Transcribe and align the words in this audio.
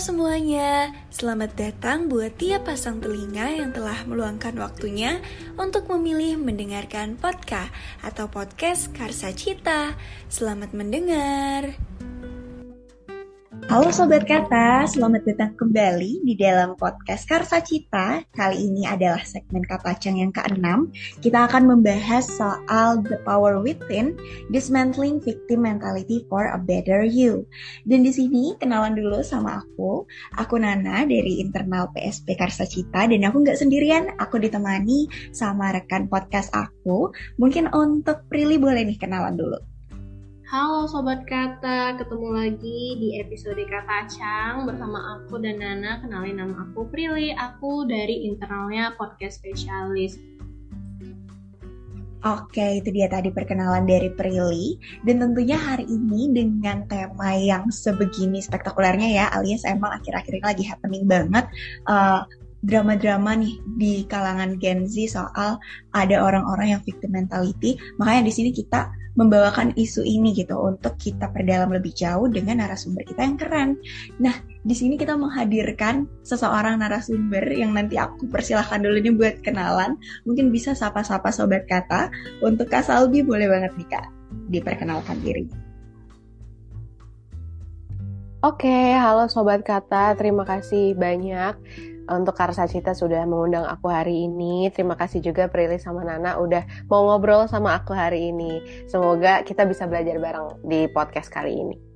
semuanya, 0.00 0.96
selamat 1.12 1.60
datang 1.60 2.08
buat 2.08 2.32
tiap 2.40 2.64
pasang 2.64 3.04
telinga 3.04 3.52
yang 3.52 3.76
telah 3.76 4.00
meluangkan 4.08 4.56
waktunya 4.56 5.20
untuk 5.60 5.92
memilih 5.92 6.40
mendengarkan 6.40 7.20
podcast 7.20 7.68
atau 8.00 8.24
podcast 8.32 8.96
Karsa 8.96 9.36
Cita. 9.36 9.92
Selamat 10.32 10.72
mendengar. 10.72 11.89
Halo 13.70 13.94
Sobat 13.94 14.26
Kata, 14.26 14.82
selamat 14.82 15.30
datang 15.30 15.54
kembali 15.54 16.26
di 16.26 16.34
dalam 16.34 16.74
podcast 16.74 17.22
Karsa 17.22 17.62
Cita. 17.62 18.18
Kali 18.34 18.66
ini 18.66 18.82
adalah 18.82 19.22
segmen 19.22 19.62
Kapacang 19.62 20.18
yang 20.18 20.34
ke-6. 20.34 20.90
Kita 21.22 21.46
akan 21.46 21.70
membahas 21.70 22.26
soal 22.34 22.98
The 23.06 23.22
Power 23.22 23.62
Within, 23.62 24.18
Dismantling 24.50 25.22
Victim 25.22 25.62
Mentality 25.62 26.26
for 26.26 26.50
a 26.50 26.58
Better 26.58 27.06
You. 27.06 27.46
Dan 27.86 28.02
di 28.02 28.10
sini 28.10 28.58
kenalan 28.58 28.98
dulu 28.98 29.22
sama 29.22 29.62
aku. 29.62 30.02
Aku 30.34 30.58
Nana 30.58 31.06
dari 31.06 31.38
internal 31.38 31.94
PSP 31.94 32.34
Karsa 32.34 32.66
Cita 32.66 33.06
dan 33.06 33.22
aku 33.22 33.46
nggak 33.46 33.54
sendirian, 33.54 34.18
aku 34.18 34.42
ditemani 34.42 35.06
sama 35.30 35.70
rekan 35.70 36.10
podcast 36.10 36.50
aku. 36.58 37.14
Mungkin 37.38 37.70
untuk 37.70 38.26
Prilly 38.26 38.58
boleh 38.58 38.82
nih 38.82 38.98
kenalan 38.98 39.38
dulu. 39.38 39.69
Halo 40.50 40.90
Sobat 40.90 41.30
Kata, 41.30 41.94
ketemu 41.94 42.34
lagi 42.34 42.98
di 42.98 43.22
episode 43.22 43.62
Kata 43.70 44.02
Cang 44.10 44.66
bersama 44.66 44.98
aku 45.14 45.38
dan 45.38 45.62
Nana. 45.62 46.02
Kenalin 46.02 46.42
nama 46.42 46.66
aku 46.66 46.90
Prilly, 46.90 47.30
aku 47.38 47.86
dari 47.86 48.26
internalnya 48.26 48.90
podcast 48.98 49.38
spesialis. 49.38 50.18
Oke, 52.26 52.82
itu 52.82 52.90
dia 52.90 53.06
tadi 53.06 53.30
perkenalan 53.30 53.86
dari 53.86 54.10
Prilly. 54.10 54.74
Dan 55.06 55.22
tentunya 55.22 55.54
hari 55.54 55.86
ini 55.86 56.34
dengan 56.34 56.82
tema 56.90 57.30
yang 57.38 57.70
sebegini 57.70 58.42
spektakulernya 58.42 59.06
ya, 59.06 59.30
alias 59.30 59.62
emang 59.62 60.02
akhir-akhir 60.02 60.34
ini 60.34 60.42
lagi 60.42 60.64
happening 60.66 61.06
banget. 61.06 61.46
Uh, 61.86 62.26
drama-drama 62.66 63.38
nih 63.38 63.54
di 63.78 64.02
kalangan 64.10 64.58
Gen 64.58 64.82
Z 64.90 65.14
soal 65.14 65.62
ada 65.94 66.16
orang-orang 66.18 66.74
yang 66.74 66.82
victim 66.82 67.14
mentality. 67.14 67.78
Makanya 68.02 68.26
di 68.26 68.32
sini 68.34 68.50
kita 68.50 68.98
membawakan 69.18 69.74
isu 69.74 70.06
ini 70.06 70.30
gitu 70.36 70.54
untuk 70.54 70.94
kita 71.00 71.30
perdalam 71.34 71.74
lebih 71.74 71.90
jauh 71.94 72.30
dengan 72.30 72.62
narasumber 72.62 73.02
kita 73.02 73.26
yang 73.26 73.36
keren. 73.38 73.70
Nah, 74.22 74.34
di 74.62 74.74
sini 74.76 74.94
kita 74.94 75.18
menghadirkan 75.18 76.06
seseorang 76.22 76.78
narasumber 76.78 77.42
yang 77.50 77.74
nanti 77.74 77.98
aku 77.98 78.30
persilahkan 78.30 78.82
dulu 78.82 78.98
nih 79.02 79.14
buat 79.14 79.36
kenalan. 79.42 79.98
Mungkin 80.28 80.54
bisa 80.54 80.76
sapa-sapa 80.76 81.34
sobat 81.34 81.66
kata. 81.66 82.12
Untuk 82.44 82.70
Kak 82.70 82.86
Salbi 82.86 83.26
boleh 83.26 83.50
banget 83.50 83.72
nih 83.74 83.88
Kak 83.90 84.06
diperkenalkan 84.52 85.18
diri. 85.24 85.46
Oke, 88.40 88.96
halo 88.96 89.28
sobat 89.28 89.60
kata, 89.60 90.16
terima 90.16 90.48
kasih 90.48 90.96
banyak 90.96 91.60
untuk 92.10 92.34
Karsa 92.34 92.66
Cita 92.66 92.92
sudah 92.92 93.22
mengundang 93.24 93.66
aku 93.66 93.86
hari 93.86 94.26
ini. 94.26 94.68
Terima 94.74 94.98
kasih 94.98 95.22
juga 95.22 95.46
Prilly 95.46 95.78
sama 95.78 96.02
Nana 96.02 96.42
udah 96.42 96.86
mau 96.90 97.06
ngobrol 97.06 97.46
sama 97.46 97.78
aku 97.78 97.94
hari 97.94 98.34
ini. 98.34 98.86
Semoga 98.90 99.46
kita 99.46 99.62
bisa 99.64 99.86
belajar 99.86 100.18
bareng 100.18 100.62
di 100.66 100.90
podcast 100.90 101.30
kali 101.30 101.54
ini. 101.54 101.90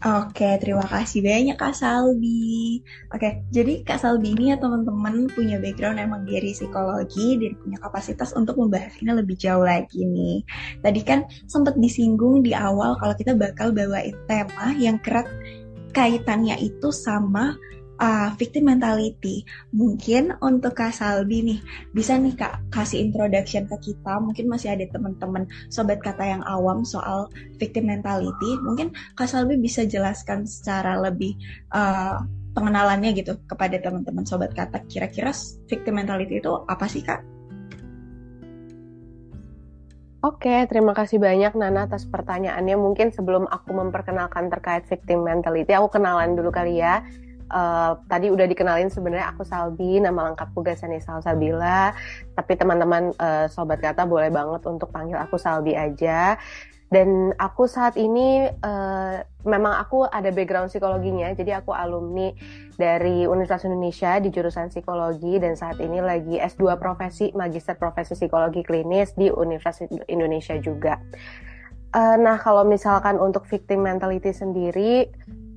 Oke, 0.00 0.56
terima 0.56 0.88
kasih 0.88 1.20
banyak 1.20 1.60
Kak 1.60 1.76
Salbi. 1.76 2.80
Oke, 3.12 3.44
jadi 3.52 3.84
Kak 3.84 4.00
Salbi 4.00 4.32
ini 4.32 4.48
ya 4.48 4.56
teman-teman 4.56 5.28
punya 5.28 5.60
background 5.60 6.00
emang 6.00 6.24
dari 6.24 6.56
psikologi 6.56 7.36
dan 7.36 7.52
punya 7.60 7.76
kapasitas 7.84 8.32
untuk 8.32 8.56
membahas 8.56 8.96
ini 9.04 9.12
lebih 9.12 9.36
jauh 9.36 9.60
lagi 9.60 10.08
nih. 10.08 10.40
Tadi 10.80 11.00
kan 11.04 11.28
sempat 11.44 11.76
disinggung 11.76 12.40
di 12.40 12.56
awal 12.56 12.96
kalau 12.96 13.12
kita 13.12 13.36
bakal 13.36 13.76
bawain 13.76 14.16
tema 14.24 14.72
yang 14.80 14.96
kerat 15.04 15.28
kaitannya 15.92 16.56
itu 16.64 16.88
sama 16.88 17.60
uh, 18.00 18.32
victim 18.40 18.66
mentality. 18.66 19.44
Mungkin 19.76 20.34
untuk 20.40 20.74
Kak 20.74 20.96
Salbi 20.96 21.44
nih, 21.44 21.60
bisa 21.92 22.16
nih 22.16 22.34
Kak 22.34 22.72
kasih 22.72 23.04
introduction 23.04 23.68
ke 23.68 23.76
kita. 23.92 24.18
Mungkin 24.18 24.48
masih 24.48 24.74
ada 24.74 24.88
teman-teman 24.88 25.46
sobat 25.68 26.00
kata 26.00 26.24
yang 26.24 26.42
awam 26.48 26.82
soal 26.82 27.28
victim 27.60 27.86
mentality. 27.86 28.56
Mungkin 28.64 28.96
Kak 29.14 29.28
Salbi 29.28 29.60
bisa 29.60 29.84
jelaskan 29.84 30.48
secara 30.48 30.98
lebih 30.98 31.36
uh, 31.76 32.18
pengenalannya 32.56 33.14
gitu 33.14 33.38
kepada 33.46 33.78
teman-teman 33.78 34.24
sobat 34.26 34.56
kata. 34.56 34.82
Kira-kira 34.88 35.30
victim 35.68 36.00
mentality 36.00 36.40
itu 36.40 36.50
apa 36.66 36.88
sih 36.88 37.04
Kak? 37.04 37.22
Oke, 40.20 40.68
terima 40.68 40.92
kasih 40.92 41.16
banyak 41.16 41.56
Nana 41.56 41.88
atas 41.88 42.04
pertanyaannya. 42.04 42.76
Mungkin 42.76 43.08
sebelum 43.08 43.48
aku 43.48 43.72
memperkenalkan 43.72 44.52
terkait 44.52 44.84
victim 44.84 45.24
mentality, 45.24 45.72
aku 45.72 45.96
kenalan 45.96 46.36
dulu 46.36 46.52
kali 46.52 46.76
ya 46.76 47.00
uh, 47.50 47.98
tadi 48.06 48.30
udah 48.30 48.46
dikenalin 48.46 48.88
sebenarnya 48.88 49.34
aku 49.34 49.42
Salbi, 49.44 49.98
nama 49.98 50.30
lengkapku 50.30 50.62
Gasani 50.62 51.02
Salsabila. 51.02 51.92
Tapi 52.38 52.52
teman-teman 52.56 53.12
uh, 53.18 53.46
sobat 53.50 53.82
kata 53.82 54.06
boleh 54.06 54.30
banget 54.30 54.62
untuk 54.64 54.88
panggil 54.94 55.18
aku 55.18 55.36
Salbi 55.36 55.74
aja. 55.74 56.38
Dan 56.90 57.30
aku 57.38 57.70
saat 57.70 57.94
ini 57.94 58.50
uh, 58.50 59.14
memang 59.46 59.78
aku 59.78 60.10
ada 60.10 60.34
background 60.34 60.74
psikologinya, 60.74 61.30
jadi 61.38 61.62
aku 61.62 61.70
alumni 61.70 62.34
dari 62.74 63.30
Universitas 63.30 63.70
Indonesia 63.70 64.18
di 64.18 64.34
jurusan 64.34 64.74
psikologi 64.74 65.38
dan 65.38 65.54
saat 65.54 65.78
ini 65.78 66.02
lagi 66.02 66.42
S2 66.42 66.74
profesi 66.82 67.30
magister 67.30 67.78
profesi 67.78 68.18
psikologi 68.18 68.66
klinis 68.66 69.14
di 69.14 69.30
Universitas 69.30 69.86
Indonesia 70.10 70.58
juga. 70.58 70.98
Uh, 71.94 72.18
nah 72.18 72.38
kalau 72.42 72.66
misalkan 72.66 73.22
untuk 73.22 73.46
victim 73.46 73.86
mentality 73.86 74.34
sendiri 74.34 75.10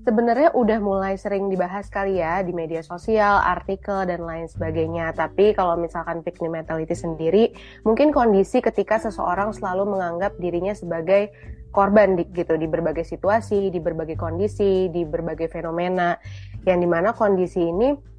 sebenarnya 0.04 0.52
udah 0.52 0.80
mulai 0.84 1.16
sering 1.16 1.48
dibahas 1.48 1.88
kali 1.88 2.20
ya 2.20 2.44
di 2.44 2.52
media 2.52 2.84
sosial, 2.84 3.40
artikel 3.40 4.04
dan 4.04 4.22
lain 4.24 4.52
sebagainya. 4.52 5.16
Tapi 5.16 5.56
kalau 5.56 5.80
misalkan 5.80 6.20
victim 6.22 6.52
mentality 6.52 6.94
sendiri, 6.94 7.44
mungkin 7.88 8.12
kondisi 8.12 8.60
ketika 8.60 9.00
seseorang 9.00 9.56
selalu 9.56 9.96
menganggap 9.96 10.36
dirinya 10.38 10.76
sebagai 10.76 11.32
korban 11.74 12.20
di, 12.20 12.28
gitu 12.36 12.54
di 12.60 12.68
berbagai 12.70 13.08
situasi, 13.08 13.74
di 13.74 13.80
berbagai 13.82 14.20
kondisi, 14.20 14.92
di 14.94 15.08
berbagai 15.08 15.50
fenomena 15.50 16.20
yang 16.68 16.84
di 16.84 16.88
mana 16.88 17.16
kondisi 17.16 17.64
ini 17.64 18.13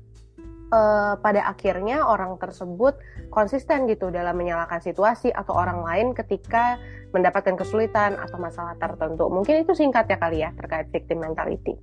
uh, 0.71 1.19
pada 1.19 1.45
akhirnya 1.49 2.07
orang 2.07 2.39
tersebut 2.41 2.97
konsisten 3.29 3.91
gitu 3.91 4.09
dalam 4.15 4.39
menyalahkan 4.39 4.81
situasi 4.81 5.35
atau 5.35 5.53
orang 5.59 5.83
lain 5.83 6.07
ketika 6.15 6.79
mendapatkan 7.11 7.59
kesulitan 7.59 8.17
atau 8.17 8.39
masalah 8.39 8.79
tertentu. 8.79 9.27
Mungkin 9.29 9.67
itu 9.67 9.73
singkatnya 9.75 10.17
kali 10.17 10.45
ya 10.47 10.51
terkait 10.55 10.89
victim 10.95 11.25
mentality. 11.25 11.75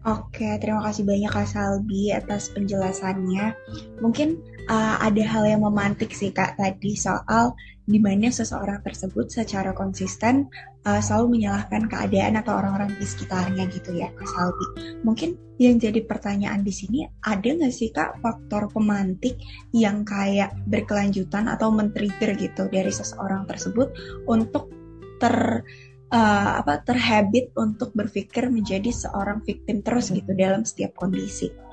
Oke, 0.00 0.56
terima 0.56 0.80
kasih 0.80 1.04
banyak 1.04 1.28
Kak 1.28 1.44
Salbi 1.44 2.08
atas 2.08 2.48
penjelasannya. 2.56 3.52
Mungkin 4.00 4.40
uh, 4.72 4.96
ada 4.96 5.22
hal 5.28 5.44
yang 5.44 5.60
memantik 5.60 6.16
sih 6.16 6.32
Kak 6.32 6.56
tadi 6.56 6.96
soal 6.96 7.52
di 7.84 8.00
mana 8.00 8.32
seseorang 8.32 8.80
tersebut 8.80 9.28
secara 9.28 9.76
konsisten 9.76 10.48
uh, 10.86 11.00
selalu 11.00 11.40
menyalahkan 11.40 11.88
keadaan 11.88 12.40
atau 12.40 12.56
orang-orang 12.56 12.92
di 12.96 13.06
sekitarnya 13.06 13.68
gitu 13.68 13.96
ya 13.96 14.08
Kak 14.14 14.28
Salbi. 14.28 14.66
Mungkin 15.04 15.36
yang 15.60 15.76
jadi 15.76 16.00
pertanyaan 16.04 16.64
di 16.64 16.72
sini 16.72 17.04
ada 17.24 17.44
nggak 17.44 17.74
sih 17.74 17.92
Kak 17.92 18.24
faktor 18.24 18.72
pemantik 18.72 19.36
yang 19.76 20.06
kayak 20.08 20.56
berkelanjutan 20.64 21.52
atau 21.52 21.68
men-trigger 21.68 22.32
gitu 22.36 22.68
dari 22.72 22.92
seseorang 22.92 23.44
tersebut 23.44 23.92
untuk 24.24 24.72
ter 25.20 25.64
uh, 26.10 26.50
apa 26.60 26.80
terhabit 26.80 27.52
untuk 27.54 27.92
berpikir 27.92 28.48
menjadi 28.48 28.88
seorang 28.88 29.44
victim 29.44 29.84
terus 29.84 30.08
gitu 30.08 30.32
dalam 30.32 30.64
setiap 30.64 30.96
kondisi. 30.96 31.69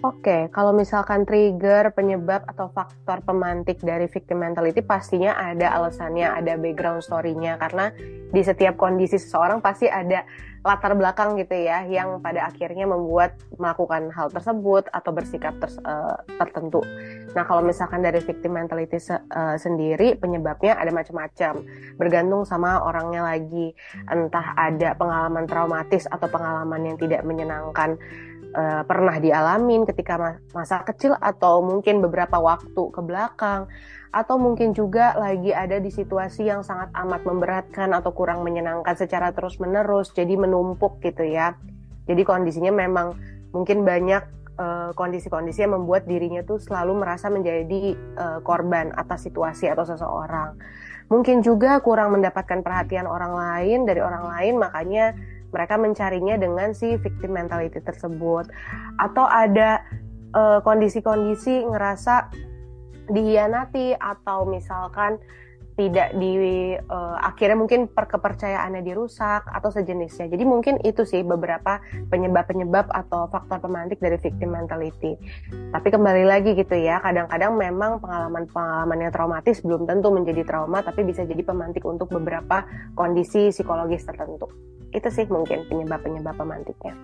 Oke, 0.00 0.48
kalau 0.56 0.72
misalkan 0.72 1.28
trigger, 1.28 1.92
penyebab 1.92 2.48
atau 2.48 2.72
faktor 2.72 3.20
pemantik 3.20 3.84
dari 3.84 4.08
victim 4.08 4.40
mentality 4.40 4.80
pastinya 4.80 5.36
ada 5.36 5.76
alasannya, 5.76 6.24
ada 6.24 6.56
background 6.56 7.04
story-nya 7.04 7.60
karena 7.60 7.92
di 8.32 8.40
setiap 8.40 8.80
kondisi 8.80 9.20
seseorang 9.20 9.60
pasti 9.60 9.92
ada 9.92 10.24
latar 10.60 10.92
belakang 10.92 11.40
gitu 11.40 11.52
ya 11.52 11.88
yang 11.88 12.20
pada 12.20 12.48
akhirnya 12.48 12.84
membuat 12.84 13.36
melakukan 13.56 14.12
hal 14.12 14.28
tersebut 14.28 14.88
atau 14.92 15.10
bersikap 15.12 15.56
ter, 15.60 15.68
uh, 15.84 16.16
tertentu. 16.36 16.80
Nah, 17.36 17.44
kalau 17.44 17.60
misalkan 17.60 18.00
dari 18.00 18.24
victim 18.24 18.56
mentality 18.56 18.96
se, 19.00 19.16
uh, 19.16 19.56
sendiri 19.60 20.16
penyebabnya 20.16 20.80
ada 20.80 20.92
macam-macam, 20.92 21.60
bergantung 22.00 22.48
sama 22.48 22.80
orangnya 22.84 23.24
lagi. 23.24 23.72
Entah 24.08 24.56
ada 24.56 24.96
pengalaman 24.96 25.44
traumatis 25.44 26.08
atau 26.08 26.28
pengalaman 26.28 26.88
yang 26.88 26.96
tidak 26.96 27.20
menyenangkan 27.24 28.00
uh, 28.54 28.82
pernah 28.86 29.16
dialamin 29.18 29.86
ketika 29.86 30.40
masa 30.54 30.82
kecil 30.82 31.14
atau 31.18 31.62
mungkin 31.62 32.02
beberapa 32.02 32.38
waktu 32.38 32.82
ke 32.90 33.00
belakang 33.02 33.70
atau 34.10 34.42
mungkin 34.42 34.74
juga 34.74 35.14
lagi 35.14 35.54
ada 35.54 35.78
di 35.78 35.86
situasi 35.86 36.50
yang 36.50 36.66
sangat 36.66 36.90
amat 36.98 37.22
memberatkan 37.22 37.94
atau 37.94 38.10
kurang 38.10 38.42
menyenangkan 38.42 38.98
secara 38.98 39.30
terus-menerus 39.30 40.10
jadi 40.10 40.34
menumpuk 40.34 40.98
gitu 40.98 41.22
ya. 41.22 41.54
Jadi 42.10 42.26
kondisinya 42.26 42.74
memang 42.74 43.14
mungkin 43.54 43.86
banyak 43.86 44.22
eh, 44.58 44.90
kondisi-kondisi 44.98 45.62
yang 45.62 45.78
membuat 45.78 46.10
dirinya 46.10 46.42
tuh 46.42 46.58
selalu 46.58 47.06
merasa 47.06 47.30
menjadi 47.30 47.94
uh, 48.18 48.38
korban 48.42 48.90
atas 48.98 49.30
situasi 49.30 49.70
atau 49.70 49.86
seseorang. 49.86 50.58
Mungkin 51.06 51.42
juga 51.42 51.78
kurang 51.82 52.18
mendapatkan 52.18 52.62
perhatian 52.62 53.06
orang 53.06 53.34
lain 53.34 53.86
dari 53.86 53.98
orang 54.02 54.26
lain, 54.26 54.54
makanya 54.58 55.14
mereka 55.50 55.74
mencarinya 55.76 56.38
dengan 56.38 56.74
si 56.74 56.96
victim 56.98 57.34
mentality 57.34 57.78
tersebut. 57.82 58.50
Atau 58.98 59.26
ada 59.26 59.82
kondisi-kondisi 60.62 61.66
uh, 61.66 61.74
ngerasa 61.74 62.30
dihianati 63.10 63.98
atau 63.98 64.46
misalkan 64.46 65.18
tidak 65.80 66.12
di 66.20 66.76
uh, 66.76 67.16
akhirnya 67.24 67.56
mungkin 67.56 67.88
per 67.88 68.04
kepercayaannya 68.04 68.84
dirusak 68.84 69.48
atau 69.48 69.72
sejenisnya. 69.72 70.28
Jadi 70.28 70.44
mungkin 70.44 70.76
itu 70.84 71.08
sih 71.08 71.24
beberapa 71.24 71.80
penyebab-penyebab 72.12 72.92
atau 72.92 73.32
faktor 73.32 73.64
pemantik 73.64 73.96
dari 73.96 74.20
victim 74.20 74.52
mentality. 74.52 75.16
Tapi 75.72 75.88
kembali 75.88 76.28
lagi 76.28 76.52
gitu 76.52 76.76
ya, 76.76 77.00
kadang-kadang 77.00 77.56
memang 77.56 77.96
pengalaman-pengalaman 78.04 79.08
yang 79.08 79.12
traumatis 79.14 79.64
belum 79.64 79.88
tentu 79.88 80.12
menjadi 80.12 80.44
trauma, 80.44 80.84
tapi 80.84 81.00
bisa 81.00 81.24
jadi 81.24 81.40
pemantik 81.40 81.86
untuk 81.88 82.12
beberapa 82.12 82.68
kondisi 82.92 83.48
psikologis 83.48 84.04
tertentu. 84.04 84.52
Itu 84.90 85.08
sih 85.10 85.26
mungkin 85.30 85.66
penyebab-penyebab 85.70 86.34
pemantiknya. 86.34 86.94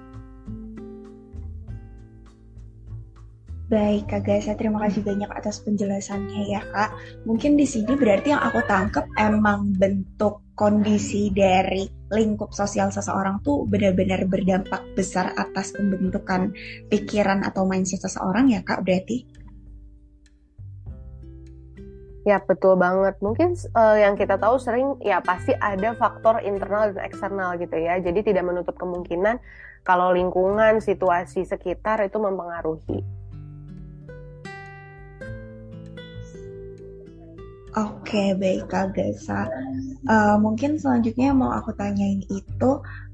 Baik, 3.67 4.07
Kak 4.07 4.23
Gaisa, 4.23 4.55
terima 4.55 4.79
kasih 4.87 5.03
banyak 5.03 5.27
atas 5.27 5.59
penjelasannya 5.67 6.55
ya, 6.55 6.63
Kak. 6.71 6.95
Mungkin 7.27 7.59
di 7.59 7.67
sini 7.67 7.99
berarti 7.99 8.31
yang 8.31 8.39
aku 8.39 8.63
tangkap 8.63 9.11
emang 9.19 9.75
bentuk 9.75 10.47
kondisi 10.55 11.35
dari 11.35 11.83
lingkup 12.15 12.55
sosial 12.55 12.95
seseorang 12.95 13.43
tuh 13.43 13.67
benar-benar 13.67 14.23
berdampak 14.31 14.87
besar 14.95 15.35
atas 15.35 15.75
pembentukan 15.75 16.55
pikiran 16.87 17.43
atau 17.43 17.67
mindset 17.67 18.07
seseorang 18.07 18.55
ya, 18.55 18.63
Kak, 18.63 18.87
berarti? 18.87 19.36
Ya, 22.27 22.43
betul 22.43 22.75
banget. 22.75 23.23
Mungkin 23.23 23.55
uh, 23.79 23.95
yang 24.03 24.19
kita 24.19 24.35
tahu 24.35 24.59
sering 24.59 24.99
ya 24.99 25.23
pasti 25.23 25.55
ada 25.55 25.95
faktor 25.95 26.43
internal 26.43 26.91
dan 26.91 27.07
eksternal 27.07 27.55
gitu 27.55 27.79
ya. 27.79 28.03
Jadi 28.03 28.35
tidak 28.35 28.51
menutup 28.51 28.75
kemungkinan 28.75 29.39
kalau 29.87 30.11
lingkungan, 30.11 30.83
situasi 30.83 31.47
sekitar 31.47 32.03
itu 32.03 32.19
mempengaruhi. 32.19 33.07
Oke, 37.79 38.35
baik 38.35 38.67
Kak 38.67 38.99
Gesa. 38.99 39.47
Uh, 40.11 40.35
mungkin 40.43 40.83
selanjutnya 40.83 41.31
mau 41.31 41.55
aku 41.55 41.79
tanyain 41.79 42.27
itu 42.27 42.71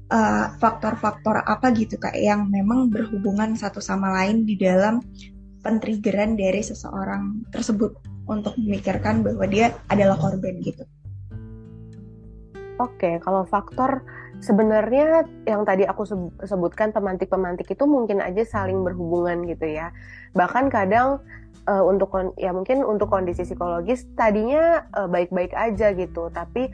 eh, 0.07 0.45
faktor-faktor 0.57 1.43
uh, 1.43 1.45
apa 1.53 1.69
gitu 1.75 2.01
Kak 2.01 2.17
yang 2.17 2.49
memang 2.49 2.89
berhubungan 2.89 3.53
satu 3.59 3.77
sama 3.77 4.09
lain 4.09 4.47
di 4.47 4.57
dalam 4.57 5.03
pentriggeran 5.61 6.33
dari 6.39 6.63
seseorang 6.63 7.45
tersebut 7.51 8.12
untuk 8.27 8.55
memikirkan 8.55 9.21
bahwa 9.21 9.45
dia 9.47 9.75
adalah 9.91 10.15
korban 10.15 10.59
gitu. 10.63 10.83
Oke, 12.81 13.21
kalau 13.21 13.45
faktor 13.45 14.01
sebenarnya 14.41 15.29
yang 15.45 15.63
tadi 15.63 15.85
aku 15.85 16.03
sebutkan 16.43 16.89
pemantik-pemantik 16.89 17.69
itu 17.69 17.85
mungkin 17.85 18.19
aja 18.19 18.41
saling 18.43 18.81
berhubungan 18.81 19.45
gitu 19.45 19.69
ya. 19.69 19.93
Bahkan 20.33 20.73
kadang 20.73 21.21
uh, 21.67 21.83
untuk 21.83 22.11
ya 22.35 22.51
mungkin 22.51 22.83
untuk 22.83 23.11
kondisi 23.11 23.47
psikologis 23.47 24.07
tadinya 24.17 24.83
uh, 24.95 25.07
baik-baik 25.07 25.53
aja 25.55 25.95
gitu 25.95 26.27
tapi 26.33 26.71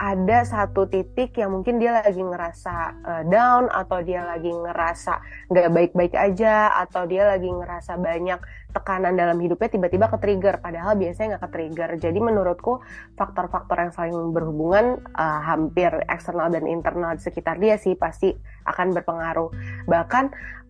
ada 0.00 0.48
satu 0.48 0.88
titik 0.88 1.36
yang 1.36 1.52
mungkin 1.52 1.76
dia 1.76 2.00
lagi 2.00 2.24
ngerasa 2.24 2.74
uh, 3.04 3.22
down 3.28 3.68
atau 3.68 4.00
dia 4.00 4.24
lagi 4.24 4.48
ngerasa 4.48 5.20
nggak 5.52 5.68
baik-baik 5.68 6.16
aja 6.16 6.72
atau 6.72 7.04
dia 7.04 7.28
lagi 7.28 7.52
ngerasa 7.52 8.00
banyak 8.00 8.40
tekanan 8.72 9.12
dalam 9.12 9.36
hidupnya 9.36 9.68
tiba-tiba 9.68 10.08
ke 10.08 10.16
trigger 10.24 10.56
padahal 10.64 10.96
biasanya 10.96 11.36
nggak 11.36 11.44
ke 11.44 11.50
trigger 11.52 11.90
jadi 12.00 12.16
menurutku 12.16 12.80
faktor-faktor 13.20 13.76
yang 13.76 13.92
saling 13.92 14.32
berhubungan 14.32 15.04
uh, 15.12 15.40
hampir 15.44 15.92
eksternal 16.08 16.48
dan 16.48 16.64
internal 16.64 17.12
di 17.12 17.20
sekitar 17.20 17.60
dia 17.60 17.76
sih 17.76 17.92
pasti 17.92 18.32
akan 18.64 18.96
berpengaruh. 18.96 19.50
Bahkan 19.84 20.24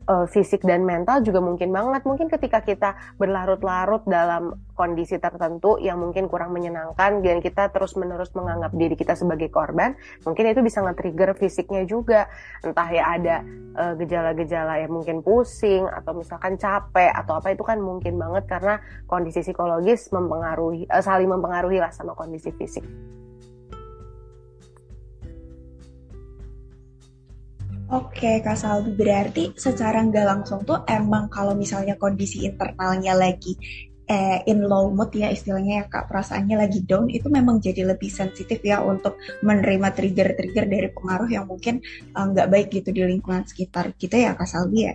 uh, 0.06 0.26
fisik 0.30 0.64
dan 0.64 0.86
mental 0.86 1.20
juga 1.20 1.42
mungkin 1.42 1.74
banget. 1.74 2.02
Mungkin 2.06 2.30
ketika 2.32 2.64
kita 2.64 2.90
berlarut-larut 3.20 4.06
dalam 4.08 4.56
kondisi 4.72 5.20
tertentu 5.20 5.76
yang 5.76 6.00
mungkin 6.00 6.30
kurang 6.30 6.56
menyenangkan 6.56 7.20
dan 7.20 7.44
kita 7.44 7.68
terus-menerus 7.68 8.32
menganggap 8.32 8.72
diri 8.72 8.96
kita 8.96 9.12
sebagai 9.12 9.52
korban, 9.52 9.98
mungkin 10.24 10.48
itu 10.48 10.60
bisa 10.64 10.80
nge-trigger 10.80 11.36
fisiknya 11.36 11.84
juga. 11.84 12.30
Entah 12.64 12.88
ya 12.88 13.04
ada 13.16 13.36
uh, 13.76 13.94
gejala-gejala 13.98 14.80
yang 14.80 14.92
mungkin 14.94 15.20
pusing 15.20 15.84
atau 15.84 16.16
misalkan 16.16 16.56
capek 16.56 17.12
atau 17.12 17.36
apa 17.36 17.52
itu 17.52 17.64
kan 17.66 17.82
mungkin 17.82 18.16
banget 18.16 18.48
karena 18.48 18.80
kondisi 19.04 19.44
psikologis 19.44 20.08
mempengaruhi 20.14 20.88
uh, 20.88 21.02
saling 21.04 21.28
mempengaruhi 21.28 21.78
lah 21.82 21.92
sama 21.92 22.16
kondisi 22.16 22.52
fisik. 22.54 22.84
Oke, 27.90 28.38
Kak 28.38 28.54
Saldi, 28.54 28.94
berarti 28.94 29.50
secara 29.58 29.98
nggak 30.06 30.22
langsung 30.22 30.62
tuh 30.62 30.86
emang 30.86 31.26
kalau 31.26 31.58
misalnya 31.58 31.98
kondisi 31.98 32.46
internalnya 32.46 33.18
lagi 33.18 33.58
eh, 34.06 34.46
in 34.46 34.62
low 34.62 34.94
mood 34.94 35.10
ya 35.10 35.26
istilahnya 35.26 35.82
ya 35.82 35.84
Kak, 35.90 36.06
perasaannya 36.06 36.54
lagi 36.54 36.86
down, 36.86 37.10
itu 37.10 37.26
memang 37.26 37.58
jadi 37.58 37.90
lebih 37.90 38.06
sensitif 38.06 38.62
ya 38.62 38.78
untuk 38.78 39.18
menerima 39.42 39.90
trigger-trigger 39.90 40.70
dari 40.70 40.88
pengaruh 40.94 41.30
yang 41.34 41.50
mungkin 41.50 41.82
eh, 42.14 42.24
nggak 42.30 42.46
baik 42.46 42.68
gitu 42.70 42.94
di 42.94 43.02
lingkungan 43.02 43.42
sekitar 43.42 43.90
kita 43.98 44.22
ya 44.22 44.38
Kak 44.38 44.46
Saldi 44.46 44.80
ya? 44.86 44.94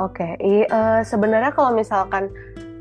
Oke, 0.00 0.24
okay. 0.32 0.64
uh, 0.72 1.04
sebenarnya 1.04 1.52
kalau 1.52 1.76
misalkan 1.76 2.32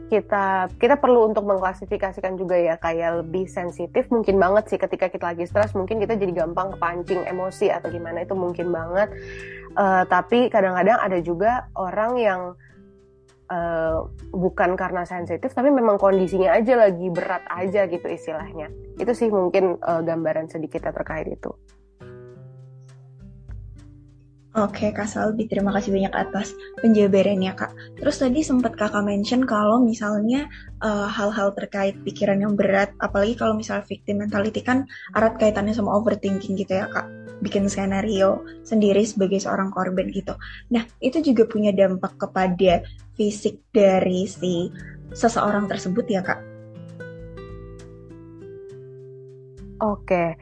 kita 0.10 0.74
kita 0.82 0.98
perlu 0.98 1.30
untuk 1.30 1.46
mengklasifikasikan 1.46 2.36
juga 2.36 2.58
ya 2.58 2.76
kayak 2.82 3.24
lebih 3.24 3.46
sensitif 3.46 4.10
mungkin 4.10 4.42
banget 4.42 4.74
sih 4.74 4.80
ketika 4.82 5.08
kita 5.08 5.32
lagi 5.32 5.46
stres 5.46 5.78
mungkin 5.78 6.02
kita 6.02 6.18
jadi 6.18 6.44
gampang 6.44 6.74
kepancing 6.74 7.24
emosi 7.30 7.70
atau 7.70 7.94
gimana 7.94 8.26
itu 8.26 8.34
mungkin 8.34 8.74
banget 8.74 9.14
uh, 9.78 10.04
tapi 10.10 10.50
kadang-kadang 10.50 10.98
ada 10.98 11.22
juga 11.22 11.70
orang 11.78 12.12
yang 12.18 12.42
uh, 13.54 14.10
bukan 14.34 14.74
karena 14.74 15.06
sensitif 15.06 15.54
tapi 15.54 15.70
memang 15.70 16.02
kondisinya 16.02 16.58
aja 16.58 16.74
lagi 16.74 17.08
berat 17.14 17.46
aja 17.46 17.86
gitu 17.86 18.10
istilahnya 18.10 18.74
itu 19.00 19.12
sih 19.16 19.30
mungkin 19.32 19.80
uh, 19.80 20.04
gambaran 20.04 20.52
sedikit 20.52 20.92
terkait 20.92 21.32
itu. 21.32 21.56
Oke 24.58 24.90
Kak 24.90 25.06
Salbi, 25.06 25.46
terima 25.46 25.70
kasih 25.70 25.94
banyak 25.94 26.10
atas 26.10 26.58
penjabarannya 26.82 27.54
Kak. 27.54 28.02
Terus 28.02 28.18
tadi 28.18 28.42
sempat 28.42 28.74
Kakak 28.74 29.06
mention 29.06 29.46
kalau 29.46 29.78
misalnya 29.78 30.50
eh, 30.82 31.06
hal-hal 31.06 31.54
terkait 31.54 31.94
pikiran 32.02 32.42
yang 32.42 32.58
berat, 32.58 32.90
apalagi 32.98 33.38
kalau 33.38 33.54
misalnya 33.54 33.86
victim 33.86 34.26
mentality 34.26 34.66
kan 34.66 34.90
erat 35.14 35.38
kaitannya 35.38 35.78
sama 35.78 35.94
overthinking 35.94 36.58
gitu 36.58 36.82
ya 36.82 36.90
Kak. 36.90 37.06
Bikin 37.46 37.70
skenario 37.70 38.42
sendiri 38.66 39.06
sebagai 39.06 39.38
seorang 39.38 39.70
korban 39.70 40.10
gitu. 40.10 40.34
Nah, 40.74 40.82
itu 40.98 41.22
juga 41.22 41.46
punya 41.46 41.70
dampak 41.70 42.18
kepada 42.18 42.82
fisik 43.14 43.62
dari 43.70 44.26
si 44.26 44.74
seseorang 45.14 45.70
tersebut 45.70 46.10
ya 46.10 46.26
Kak? 46.26 46.42
Oke, 49.80 50.36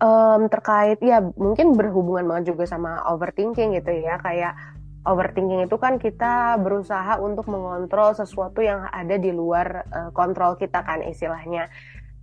um, 0.00 0.46
terkait 0.50 0.98
ya 1.04 1.20
mungkin 1.34 1.74
berhubungan 1.76 2.26
banget 2.26 2.54
juga 2.54 2.64
sama 2.66 3.02
overthinking 3.10 3.76
gitu 3.78 3.92
ya. 3.92 4.18
Kayak 4.22 4.54
overthinking 5.04 5.68
itu 5.68 5.76
kan 5.76 6.00
kita 6.00 6.56
berusaha 6.58 7.20
untuk 7.20 7.46
mengontrol 7.52 8.16
sesuatu 8.16 8.64
yang 8.64 8.88
ada 8.88 9.20
di 9.20 9.30
luar 9.30 9.84
uh, 9.92 10.10
kontrol 10.16 10.56
kita 10.56 10.80
kan 10.80 11.04
istilahnya 11.04 11.68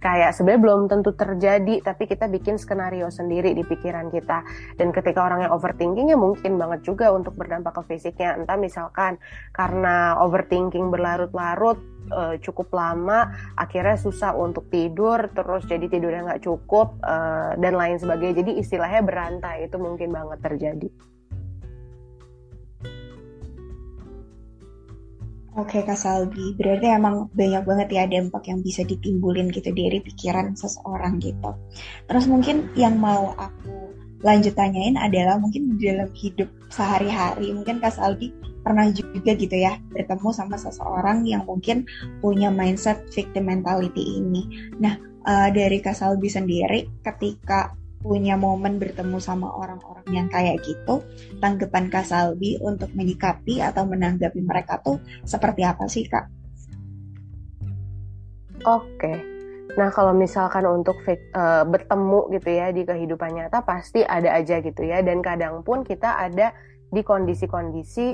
kayak 0.01 0.33
sebenarnya 0.33 0.61
belum 0.65 0.81
tentu 0.89 1.13
terjadi 1.13 1.85
tapi 1.85 2.09
kita 2.09 2.25
bikin 2.27 2.57
skenario 2.57 3.07
sendiri 3.13 3.53
di 3.53 3.61
pikiran 3.61 4.09
kita. 4.09 4.43
Dan 4.75 4.89
ketika 4.89 5.23
orang 5.23 5.45
yang 5.47 5.53
overthinking 5.53 6.09
ya 6.09 6.17
mungkin 6.17 6.57
banget 6.57 6.81
juga 6.83 7.13
untuk 7.13 7.37
berdampak 7.37 7.77
ke 7.77 7.95
fisiknya. 7.95 8.35
Entah 8.35 8.57
misalkan 8.57 9.21
karena 9.53 10.17
overthinking 10.19 10.89
berlarut-larut 10.89 11.77
uh, 12.09 12.35
cukup 12.41 12.73
lama 12.73 13.29
akhirnya 13.53 13.95
susah 14.01 14.33
untuk 14.33 14.67
tidur 14.73 15.29
terus 15.31 15.69
jadi 15.69 15.85
tidurnya 15.85 16.33
nggak 16.33 16.43
cukup 16.43 16.97
uh, 17.05 17.53
dan 17.61 17.77
lain 17.77 18.01
sebagainya. 18.01 18.41
Jadi 18.41 18.51
istilahnya 18.57 19.05
berantai 19.05 19.69
itu 19.69 19.77
mungkin 19.77 20.09
banget 20.09 20.41
terjadi. 20.41 20.89
Oke 25.59 25.83
Kak 25.83 25.99
Salbi, 25.99 26.55
berarti 26.55 26.87
emang 26.87 27.27
banyak 27.35 27.67
banget 27.67 27.87
ya 27.91 28.03
dampak 28.07 28.47
yang 28.47 28.63
bisa 28.63 28.87
ditimbulin 28.87 29.51
gitu 29.51 29.75
dari 29.75 29.99
pikiran 29.99 30.55
seseorang 30.55 31.19
gitu. 31.19 31.51
Terus 32.07 32.25
mungkin 32.31 32.71
yang 32.79 32.95
mau 32.95 33.35
aku 33.35 33.91
lanjut 34.23 34.55
tanyain 34.55 34.95
adalah 34.95 35.35
mungkin 35.35 35.75
di 35.75 35.91
dalam 35.91 36.07
hidup 36.15 36.47
sehari-hari, 36.71 37.51
mungkin 37.51 37.83
Kak 37.83 37.99
Salbi 37.99 38.31
pernah 38.63 38.87
juga 38.93 39.33
gitu 39.35 39.57
ya 39.57 39.75
bertemu 39.91 40.29
sama 40.31 40.55
seseorang 40.55 41.25
yang 41.27 41.43
mungkin 41.43 41.83
punya 42.23 42.47
mindset 42.47 43.03
victim 43.11 43.51
mentality 43.51 44.23
ini. 44.23 44.71
Nah, 44.79 44.95
uh, 45.27 45.49
dari 45.51 45.83
Kak 45.83 45.97
Salbi 45.97 46.31
sendiri 46.31 46.87
ketika 47.03 47.75
punya 48.01 48.33
momen 48.33 48.81
bertemu 48.81 49.21
sama 49.21 49.47
orang-orang 49.53 50.05
yang 50.09 50.27
kayak 50.27 50.59
gitu, 50.65 51.05
tanggapan 51.37 51.87
Kak 51.87 52.09
Salbi 52.09 52.57
untuk 52.57 52.89
menyikapi 52.97 53.61
atau 53.61 53.85
menanggapi 53.85 54.41
mereka 54.41 54.81
tuh 54.81 54.97
seperti 55.23 55.61
apa 55.61 55.85
sih 55.85 56.09
Kak? 56.09 56.25
Oke, 58.61 59.13
nah 59.77 59.89
kalau 59.89 60.13
misalkan 60.13 60.65
untuk 60.69 61.01
uh, 61.07 61.65
bertemu 61.65 62.29
gitu 62.37 62.49
ya 62.49 62.69
di 62.69 62.85
kehidupan 62.85 63.37
nyata 63.37 63.61
pasti 63.65 64.05
ada 64.05 64.33
aja 64.37 64.61
gitu 64.61 64.81
ya, 64.85 65.01
dan 65.05 65.21
kadang 65.21 65.61
pun 65.61 65.81
kita 65.85 66.17
ada 66.17 66.53
di 66.91 67.01
kondisi-kondisi 67.01 68.13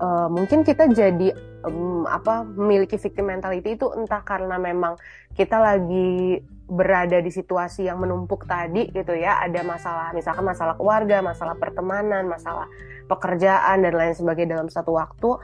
uh, 0.00 0.26
mungkin 0.32 0.64
kita 0.64 0.88
jadi 0.90 1.30
um, 1.66 2.04
apa 2.06 2.46
memiliki 2.46 3.00
victim 3.00 3.30
mentality 3.30 3.74
itu 3.74 3.90
entah 3.94 4.22
karena 4.22 4.58
memang 4.60 4.94
kita 5.34 5.58
lagi 5.58 6.42
berada 6.68 7.16
di 7.24 7.32
situasi 7.32 7.88
yang 7.88 7.98
menumpuk 8.02 8.44
tadi 8.44 8.92
gitu 8.92 9.16
ya. 9.16 9.40
Ada 9.42 9.64
masalah 9.64 10.12
misalkan 10.12 10.44
masalah 10.44 10.74
keluarga 10.76 11.24
masalah 11.24 11.56
pertemanan 11.56 12.28
masalah 12.28 12.68
pekerjaan 13.08 13.82
dan 13.82 13.94
lain 13.96 14.14
sebagainya 14.14 14.60
dalam 14.60 14.68
satu 14.68 14.94
waktu 14.94 15.40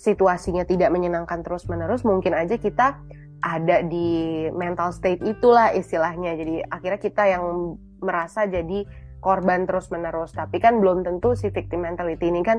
situasinya 0.00 0.64
tidak 0.64 0.88
menyenangkan 0.90 1.44
terus 1.44 1.68
menerus 1.68 2.02
mungkin 2.02 2.32
aja 2.32 2.56
kita 2.56 2.98
ada 3.42 3.82
di 3.84 4.48
mental 4.54 4.94
state 4.94 5.20
itulah 5.22 5.74
istilahnya. 5.74 6.38
Jadi 6.38 6.62
akhirnya 6.62 7.00
kita 7.02 7.22
yang 7.28 7.76
merasa 8.02 8.48
jadi 8.48 8.86
korban 9.22 9.70
terus 9.70 9.86
menerus 9.94 10.34
tapi 10.34 10.58
kan 10.58 10.82
belum 10.82 11.06
tentu 11.06 11.38
si 11.38 11.46
victim 11.54 11.86
mentality 11.86 12.26
ini 12.26 12.42
kan 12.42 12.58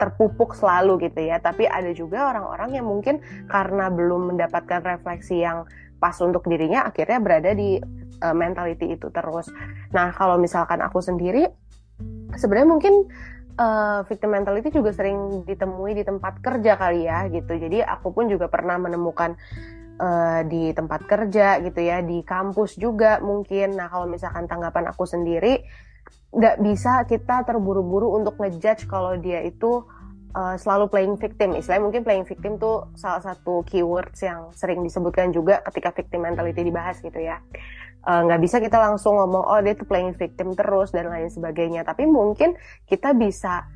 terpupuk 0.00 0.56
selalu 0.56 1.12
gitu 1.12 1.20
ya 1.28 1.36
tapi 1.36 1.68
ada 1.68 1.92
juga 1.92 2.32
orang-orang 2.32 2.80
yang 2.80 2.88
mungkin 2.88 3.20
karena 3.52 3.92
belum 3.92 4.32
mendapatkan 4.32 4.80
refleksi 4.80 5.44
yang 5.44 5.68
pas 6.00 6.16
untuk 6.24 6.48
dirinya 6.48 6.88
akhirnya 6.88 7.20
berada 7.20 7.52
di 7.52 7.76
uh, 8.24 8.32
mentality 8.32 8.96
itu 8.96 9.12
terus. 9.12 9.52
Nah 9.92 10.16
kalau 10.16 10.40
misalkan 10.40 10.80
aku 10.80 11.04
sendiri 11.04 11.44
sebenarnya 12.32 12.68
mungkin 12.72 12.94
uh, 13.60 14.00
victim 14.08 14.32
mentality 14.32 14.72
juga 14.72 14.96
sering 14.96 15.44
ditemui 15.44 15.92
di 15.92 16.04
tempat 16.08 16.40
kerja 16.40 16.80
kali 16.80 17.04
ya 17.04 17.28
gitu. 17.28 17.52
Jadi 17.52 17.84
aku 17.84 18.16
pun 18.16 18.32
juga 18.32 18.48
pernah 18.48 18.80
menemukan 18.80 19.36
uh, 20.00 20.40
di 20.48 20.72
tempat 20.72 21.04
kerja 21.04 21.60
gitu 21.60 21.80
ya, 21.84 22.00
di 22.00 22.24
kampus 22.24 22.80
juga 22.80 23.20
mungkin. 23.20 23.76
Nah 23.76 23.92
kalau 23.92 24.08
misalkan 24.08 24.48
tanggapan 24.48 24.88
aku 24.88 25.04
sendiri 25.04 25.60
nggak 26.30 26.56
bisa 26.62 27.02
kita 27.10 27.42
terburu-buru 27.42 28.14
untuk 28.14 28.38
ngejudge 28.38 28.86
kalau 28.86 29.18
dia 29.18 29.42
itu 29.42 29.82
uh, 30.34 30.54
selalu 30.54 30.86
playing 30.86 31.16
victim. 31.18 31.58
Istilahnya 31.58 31.82
mungkin 31.82 32.02
playing 32.06 32.26
victim 32.26 32.56
tuh 32.56 32.86
salah 32.94 33.22
satu 33.22 33.66
keywords 33.66 34.22
yang 34.22 34.50
sering 34.54 34.82
disebutkan 34.86 35.34
juga 35.34 35.58
ketika 35.66 35.90
victim 35.90 36.22
mentality 36.22 36.62
dibahas 36.62 37.02
gitu 37.02 37.18
ya. 37.18 37.42
Eh, 38.00 38.20
nggak 38.24 38.40
uh, 38.40 38.42
bisa 38.42 38.64
kita 38.64 38.80
langsung 38.80 39.20
ngomong 39.20 39.44
oh 39.44 39.60
dia 39.60 39.76
tuh 39.76 39.84
playing 39.84 40.16
victim 40.16 40.56
terus 40.56 40.94
dan 40.94 41.10
lain 41.10 41.28
sebagainya. 41.28 41.82
Tapi 41.82 42.06
mungkin 42.06 42.56
kita 42.86 43.12
bisa 43.12 43.66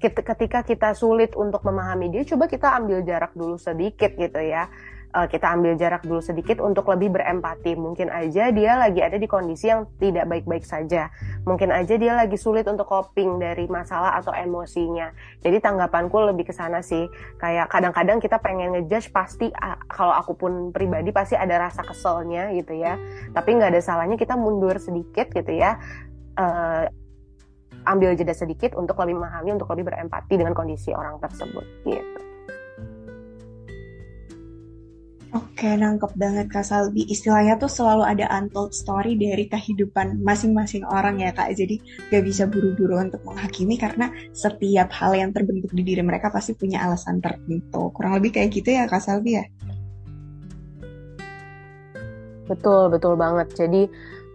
ketika 0.00 0.64
kita 0.64 0.96
sulit 0.96 1.36
untuk 1.36 1.60
memahami 1.60 2.08
dia, 2.08 2.24
coba 2.24 2.48
kita 2.48 2.72
ambil 2.80 3.04
jarak 3.04 3.36
dulu 3.36 3.60
sedikit 3.60 4.16
gitu 4.16 4.40
ya 4.40 4.72
uh, 5.14 5.26
kita 5.26 5.46
ambil 5.50 5.74
jarak 5.74 6.02
dulu 6.06 6.22
sedikit 6.22 6.62
untuk 6.62 6.86
lebih 6.90 7.14
berempati. 7.14 7.74
Mungkin 7.74 8.10
aja 8.10 8.50
dia 8.54 8.72
lagi 8.78 9.00
ada 9.02 9.18
di 9.18 9.26
kondisi 9.26 9.70
yang 9.70 9.86
tidak 9.98 10.30
baik-baik 10.30 10.62
saja. 10.62 11.10
Mungkin 11.46 11.74
aja 11.74 11.94
dia 11.98 12.12
lagi 12.14 12.38
sulit 12.38 12.66
untuk 12.70 12.86
coping 12.86 13.42
dari 13.42 13.66
masalah 13.66 14.18
atau 14.18 14.30
emosinya. 14.34 15.10
Jadi 15.42 15.58
tanggapanku 15.58 16.16
lebih 16.34 16.50
ke 16.50 16.54
sana 16.54 16.80
sih. 16.80 17.06
Kayak 17.38 17.70
kadang-kadang 17.70 18.18
kita 18.22 18.38
pengen 18.38 18.74
ngejudge 18.76 19.10
pasti 19.10 19.50
kalau 19.90 20.14
aku 20.14 20.32
pun 20.38 20.52
pribadi 20.70 21.10
pasti 21.10 21.34
ada 21.34 21.58
rasa 21.58 21.82
keselnya 21.82 22.54
gitu 22.54 22.76
ya. 22.78 22.96
Tapi 23.34 23.48
nggak 23.58 23.74
ada 23.76 23.82
salahnya 23.82 24.16
kita 24.16 24.38
mundur 24.38 24.78
sedikit 24.78 25.30
gitu 25.34 25.52
ya. 25.54 25.78
Uh, 26.38 26.86
ambil 27.88 28.12
jeda 28.12 28.36
sedikit 28.36 28.76
untuk 28.76 29.00
lebih 29.00 29.16
memahami, 29.16 29.56
untuk 29.56 29.72
lebih 29.72 29.88
berempati 29.88 30.36
dengan 30.36 30.52
kondisi 30.52 30.92
orang 30.92 31.16
tersebut 31.16 31.64
gitu. 31.88 32.19
Oke, 35.30 35.78
nangkep 35.78 36.18
banget 36.18 36.50
Kak 36.50 36.66
Salbi. 36.66 37.06
Istilahnya 37.06 37.54
tuh 37.54 37.70
selalu 37.70 38.02
ada 38.02 38.26
untold 38.34 38.74
story 38.74 39.14
dari 39.14 39.46
kehidupan 39.46 40.26
masing-masing 40.26 40.82
orang 40.82 41.22
ya 41.22 41.30
Kak. 41.30 41.54
Jadi 41.54 41.78
gak 42.10 42.26
bisa 42.26 42.50
buru-buru 42.50 42.98
untuk 42.98 43.22
menghakimi 43.22 43.78
karena 43.78 44.10
setiap 44.34 44.90
hal 44.90 45.14
yang 45.14 45.30
terbentuk 45.30 45.70
di 45.70 45.86
diri 45.86 46.02
mereka 46.02 46.34
pasti 46.34 46.58
punya 46.58 46.82
alasan 46.82 47.22
tertentu. 47.22 47.94
Kurang 47.94 48.18
lebih 48.18 48.34
kayak 48.34 48.50
gitu 48.50 48.74
ya 48.74 48.90
Kak 48.90 49.06
Salbi 49.06 49.38
ya? 49.38 49.46
Betul, 52.50 52.90
betul 52.90 53.14
banget. 53.14 53.54
Jadi 53.54 53.86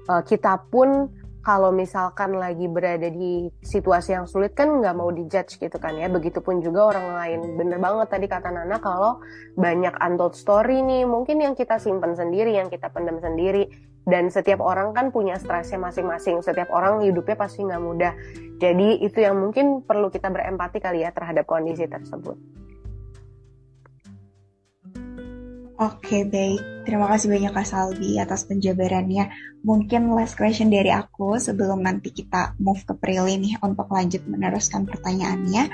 uh, 0.07 0.23
kita 0.23 0.63
pun 0.71 1.11
kalau 1.45 1.69
misalkan 1.69 2.33
lagi 2.41 2.65
berada 2.65 3.05
di 3.05 3.53
situasi 3.61 4.17
yang 4.17 4.25
sulit 4.25 4.57
kan 4.57 4.81
nggak 4.81 4.97
mau 4.97 5.13
dijudge 5.13 5.61
gitu 5.61 5.77
kan 5.77 5.93
ya. 5.93 6.09
Begitupun 6.09 6.65
juga 6.65 6.89
orang 6.89 7.13
lain. 7.13 7.39
Bener 7.53 7.77
banget 7.77 8.09
tadi 8.09 8.25
kata 8.25 8.49
Nana 8.49 8.81
kalau 8.81 9.21
banyak 9.53 9.93
untold 10.01 10.33
story 10.33 10.81
nih 10.81 11.05
mungkin 11.05 11.37
yang 11.45 11.53
kita 11.53 11.77
simpan 11.77 12.17
sendiri, 12.17 12.57
yang 12.57 12.73
kita 12.73 12.89
pendam 12.89 13.21
sendiri. 13.21 13.69
Dan 14.05 14.33
setiap 14.33 14.61
orang 14.61 14.93
kan 14.97 15.13
punya 15.13 15.37
stresnya 15.37 15.77
masing-masing. 15.77 16.41
Setiap 16.41 16.73
orang 16.73 17.05
hidupnya 17.05 17.37
pasti 17.37 17.61
nggak 17.61 17.81
mudah. 17.81 18.13
Jadi 18.57 19.05
itu 19.05 19.21
yang 19.21 19.37
mungkin 19.37 19.85
perlu 19.85 20.09
kita 20.09 20.33
berempati 20.33 20.81
kali 20.81 21.05
ya 21.05 21.13
terhadap 21.13 21.45
kondisi 21.45 21.85
tersebut. 21.85 22.64
Oke, 25.75 26.24
baik. 26.24 26.88
Terima 26.88 27.03
kasih 27.12 27.27
banyak 27.36 27.51
Kak 27.51 27.67
Salvi 27.67 28.15
atas 28.15 28.48
penjabarannya. 28.48 29.27
Mungkin 29.60 30.08
last 30.15 30.39
question 30.39 30.72
dari 30.72 30.88
aku 30.88 31.36
sebelum 31.36 31.84
nanti 31.84 32.15
kita 32.15 32.55
move 32.63 32.79
ke 32.88 32.96
Prilly 32.96 33.36
nih 33.36 33.60
untuk 33.60 33.91
lanjut 33.91 34.24
meneruskan 34.24 34.88
pertanyaannya. 34.88 35.67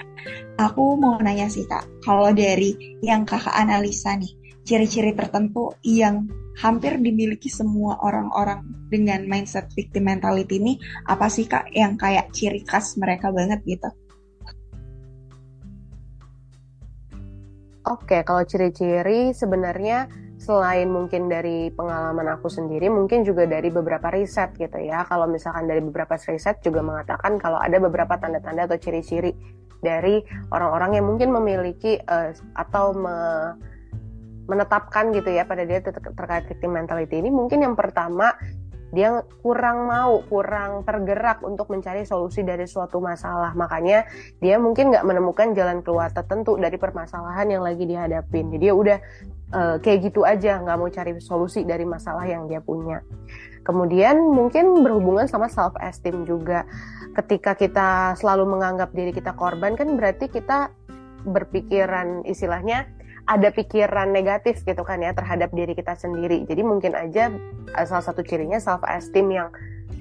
Aku 0.58 0.98
mau 0.98 1.22
nanya 1.22 1.54
sih 1.54 1.70
Kak, 1.70 2.02
kalau 2.02 2.34
dari 2.34 2.98
yang 3.06 3.30
Kakak 3.30 3.54
analisa 3.54 4.18
nih, 4.18 4.34
ciri-ciri 4.66 5.14
tertentu 5.14 5.78
yang 5.86 6.26
hampir 6.58 6.98
dimiliki 6.98 7.54
semua 7.54 8.02
orang-orang 8.02 8.66
dengan 8.90 9.22
mindset 9.30 9.70
victim 9.78 10.10
mentality 10.10 10.58
ini, 10.58 10.82
apa 11.06 11.30
sih 11.30 11.46
Kak 11.46 11.70
yang 11.78 11.94
kayak 12.02 12.34
ciri 12.34 12.66
khas 12.66 12.98
mereka 12.98 13.30
banget 13.30 13.62
gitu? 13.70 13.94
Oke, 17.82 18.22
kalau 18.22 18.46
ciri-ciri 18.46 19.34
sebenarnya 19.34 20.06
selain 20.38 20.90
mungkin 20.90 21.30
dari 21.30 21.74
pengalaman 21.74 22.30
aku 22.38 22.46
sendiri, 22.46 22.90
mungkin 22.94 23.26
juga 23.26 23.50
dari 23.50 23.74
beberapa 23.74 24.14
riset 24.14 24.54
gitu 24.58 24.78
ya. 24.78 25.02
Kalau 25.10 25.26
misalkan 25.26 25.66
dari 25.66 25.82
beberapa 25.82 26.14
riset 26.14 26.62
juga 26.62 26.86
mengatakan 26.86 27.42
kalau 27.42 27.58
ada 27.58 27.82
beberapa 27.82 28.18
tanda-tanda 28.22 28.70
atau 28.70 28.78
ciri-ciri 28.78 29.34
dari 29.82 30.22
orang-orang 30.54 31.02
yang 31.02 31.06
mungkin 31.10 31.34
memiliki 31.34 31.98
uh, 32.06 32.30
atau 32.54 32.94
me 32.94 33.18
menetapkan 34.50 35.16
gitu 35.16 35.32
ya 35.32 35.48
pada 35.48 35.64
dia 35.64 35.80
ter 35.80 35.96
terkait 35.96 36.44
victim 36.50 36.76
mentality 36.76 37.24
ini 37.24 37.32
mungkin 37.32 37.64
yang 37.64 37.78
pertama 37.78 38.36
dia 38.92 39.24
kurang 39.40 39.88
mau, 39.88 40.20
kurang 40.28 40.84
tergerak 40.84 41.40
untuk 41.48 41.72
mencari 41.72 42.04
solusi 42.04 42.44
dari 42.44 42.68
suatu 42.68 43.00
masalah. 43.00 43.56
Makanya 43.56 44.04
dia 44.44 44.60
mungkin 44.60 44.92
nggak 44.92 45.08
menemukan 45.08 45.56
jalan 45.56 45.80
keluar 45.80 46.12
tertentu 46.12 46.60
dari 46.60 46.76
permasalahan 46.76 47.48
yang 47.48 47.64
lagi 47.64 47.88
dihadapin. 47.88 48.52
Jadi 48.52 48.60
dia 48.62 48.74
udah 48.76 48.98
uh, 49.56 49.76
kayak 49.80 50.12
gitu 50.12 50.28
aja, 50.28 50.60
nggak 50.60 50.78
mau 50.78 50.92
cari 50.92 51.16
solusi 51.24 51.64
dari 51.64 51.88
masalah 51.88 52.28
yang 52.28 52.52
dia 52.52 52.60
punya. 52.60 53.00
Kemudian 53.64 54.20
mungkin 54.20 54.84
berhubungan 54.84 55.26
sama 55.32 55.48
self 55.48 55.74
esteem 55.80 56.28
juga. 56.28 56.68
Ketika 57.16 57.56
kita 57.56 58.20
selalu 58.20 58.60
menganggap 58.60 58.92
diri 58.92 59.16
kita 59.16 59.36
korban 59.36 59.76
kan 59.80 59.88
berarti 59.96 60.28
kita 60.28 60.72
berpikiran 61.24 62.26
istilahnya 62.26 62.90
ada 63.30 63.50
pikiran 63.54 64.10
negatif 64.10 64.66
gitu 64.66 64.82
kan 64.82 65.02
ya 65.02 65.14
terhadap 65.14 65.54
diri 65.54 65.78
kita 65.78 65.94
sendiri. 65.94 66.44
Jadi 66.46 66.62
mungkin 66.66 66.98
aja 66.98 67.30
eh, 67.78 67.86
salah 67.86 68.06
satu 68.06 68.26
cirinya 68.26 68.58
self 68.58 68.82
esteem 68.88 69.30
yang 69.30 69.50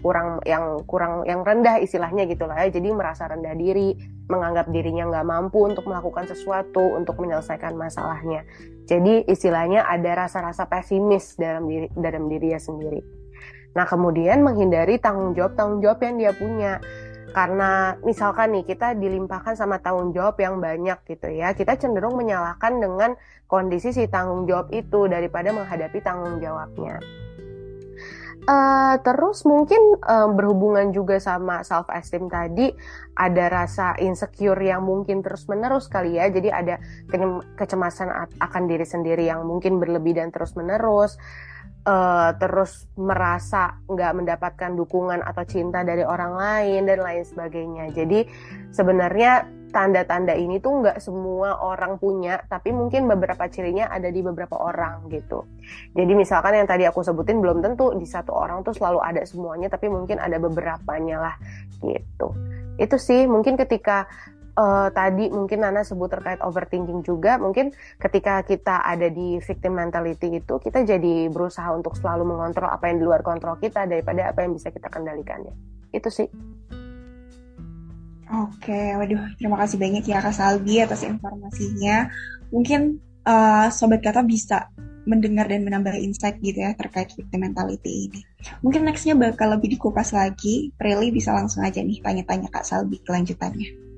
kurang 0.01 0.41
yang 0.49 0.81
kurang 0.89 1.29
yang 1.29 1.45
rendah 1.45 1.83
istilahnya 1.83 2.25
gitu 2.31 2.49
lah 2.49 2.65
ya. 2.65 2.73
Jadi 2.73 2.89
merasa 2.95 3.29
rendah 3.29 3.53
diri, 3.53 3.97
menganggap 4.31 4.73
dirinya 4.73 5.11
nggak 5.11 5.27
mampu 5.27 5.67
untuk 5.67 5.85
melakukan 5.85 6.25
sesuatu 6.31 6.97
untuk 6.97 7.21
menyelesaikan 7.21 7.77
masalahnya. 7.77 8.47
Jadi 8.89 9.29
istilahnya 9.29 9.87
ada 9.87 10.27
rasa-rasa 10.27 10.67
pesimis 10.67 11.37
dalam 11.37 11.69
diri 11.69 11.87
dalam 11.95 12.27
dirinya 12.27 12.59
sendiri. 12.59 13.01
Nah 13.77 13.87
kemudian 13.87 14.43
menghindari 14.43 14.99
tanggung 14.99 15.37
jawab 15.37 15.55
tanggung 15.55 15.79
jawab 15.79 16.03
yang 16.03 16.15
dia 16.19 16.33
punya 16.35 16.73
karena 17.31 17.95
misalkan 18.03 18.51
nih 18.55 18.67
kita 18.67 18.99
dilimpahkan 18.99 19.55
sama 19.55 19.79
tanggung 19.79 20.11
jawab 20.11 20.35
yang 20.43 20.59
banyak 20.59 20.99
gitu 21.07 21.31
ya 21.31 21.55
kita 21.55 21.79
cenderung 21.79 22.19
menyalahkan 22.19 22.83
dengan 22.83 23.15
kondisi 23.47 23.95
si 23.95 24.07
tanggung 24.07 24.47
jawab 24.47 24.71
itu 24.71 25.11
daripada 25.11 25.51
menghadapi 25.51 25.99
tanggung 26.03 26.39
jawabnya. 26.39 27.03
Uh, 28.49 28.97
terus 29.05 29.45
mungkin 29.45 30.01
uh, 30.01 30.33
berhubungan 30.33 30.97
juga 30.97 31.21
sama 31.21 31.61
self 31.61 31.93
esteem 31.93 32.25
tadi 32.33 32.73
ada 33.13 33.53
rasa 33.53 33.93
insecure 34.01 34.57
yang 34.57 34.81
mungkin 34.81 35.21
terus 35.21 35.45
menerus 35.45 35.93
kali 35.93 36.17
ya 36.17 36.33
jadi 36.33 36.49
ada 36.49 36.75
kecemasan 37.61 38.09
akan 38.41 38.63
diri 38.65 38.89
sendiri 38.89 39.29
yang 39.29 39.45
mungkin 39.45 39.77
berlebih 39.77 40.17
dan 40.17 40.33
terus 40.33 40.57
menerus 40.57 41.21
uh, 41.87 42.31
terus 42.37 42.89
merasa 42.99 43.81
nggak 43.89 44.13
mendapatkan 44.17 44.73
dukungan 44.77 45.21
atau 45.25 45.45
cinta 45.49 45.85
dari 45.85 46.05
orang 46.05 46.37
lain 46.37 46.83
dan 46.89 47.01
lain 47.01 47.25
sebagainya. 47.25 47.93
Jadi 47.95 48.27
sebenarnya 48.73 49.61
tanda-tanda 49.71 50.35
ini 50.35 50.59
tuh 50.59 50.83
nggak 50.83 50.99
semua 50.99 51.63
orang 51.63 51.97
punya, 51.97 52.43
tapi 52.51 52.75
mungkin 52.75 53.07
beberapa 53.07 53.47
cirinya 53.47 53.87
ada 53.87 54.11
di 54.11 54.21
beberapa 54.21 54.59
orang 54.59 55.07
gitu. 55.15 55.47
Jadi 55.95 56.13
misalkan 56.19 56.59
yang 56.59 56.67
tadi 56.67 56.85
aku 56.91 57.07
sebutin 57.07 57.39
belum 57.39 57.63
tentu 57.63 57.95
di 57.95 58.05
satu 58.05 58.35
orang 58.35 58.67
tuh 58.67 58.75
selalu 58.75 58.99
ada 58.99 59.23
semuanya, 59.23 59.71
tapi 59.71 59.87
mungkin 59.87 60.19
ada 60.19 60.43
beberapanya 60.43 61.23
lah 61.23 61.35
gitu. 61.81 62.35
Itu 62.77 62.99
sih 62.99 63.31
mungkin 63.31 63.55
ketika 63.55 64.11
uh, 64.57 64.89
tadi 64.91 65.29
mungkin 65.29 65.63
Nana 65.63 65.83
sebut 65.83 66.11
terkait 66.11 66.41
overthinking 66.41 67.07
juga, 67.07 67.37
mungkin 67.37 67.75
ketika 67.99 68.43
kita 68.47 68.83
ada 68.83 69.07
di 69.11 69.39
victim 69.43 69.77
mentality 69.77 70.41
itu, 70.43 70.55
kita 70.59 70.83
jadi 70.87 71.29
berusaha 71.31 71.71
untuk 71.75 71.95
selalu 71.99 72.35
mengontrol 72.35 72.71
apa 72.71 72.91
yang 72.91 73.03
di 73.03 73.05
luar 73.07 73.23
kontrol 73.23 73.59
kita 73.59 73.87
daripada 73.87 74.31
apa 74.31 74.43
yang 74.47 74.55
bisa 74.55 74.71
kita 74.71 74.91
kendalikannya. 74.91 75.53
Itu 75.91 76.09
sih. 76.09 76.29
Oke, 78.31 78.95
waduh, 78.95 79.35
terima 79.43 79.59
kasih 79.59 79.77
banyak 79.83 80.07
ya 80.07 80.23
Kak 80.23 80.31
Salbi 80.31 80.79
atas 80.79 81.03
informasinya. 81.03 82.07
Mungkin 82.55 83.03
uh, 83.27 83.67
sobat 83.75 84.07
kata 84.07 84.23
bisa 84.23 84.71
mendengar 85.09 85.51
dan 85.51 85.67
menambah 85.67 85.99
insight 85.99 86.39
gitu 86.39 86.63
ya 86.63 86.71
terkait 86.79 87.11
victim 87.11 87.43
mentality 87.43 88.07
ini. 88.07 88.23
Mungkin 88.63 88.87
nextnya 88.87 89.19
bakal 89.19 89.59
lebih 89.59 89.75
dikupas 89.75 90.15
lagi. 90.15 90.71
Prilly 90.79 91.11
bisa 91.11 91.35
langsung 91.35 91.67
aja 91.67 91.83
nih 91.83 91.99
tanya-tanya 91.99 92.47
Kak 92.55 92.63
Salbi 92.63 93.03
kelanjutannya. 93.03 93.90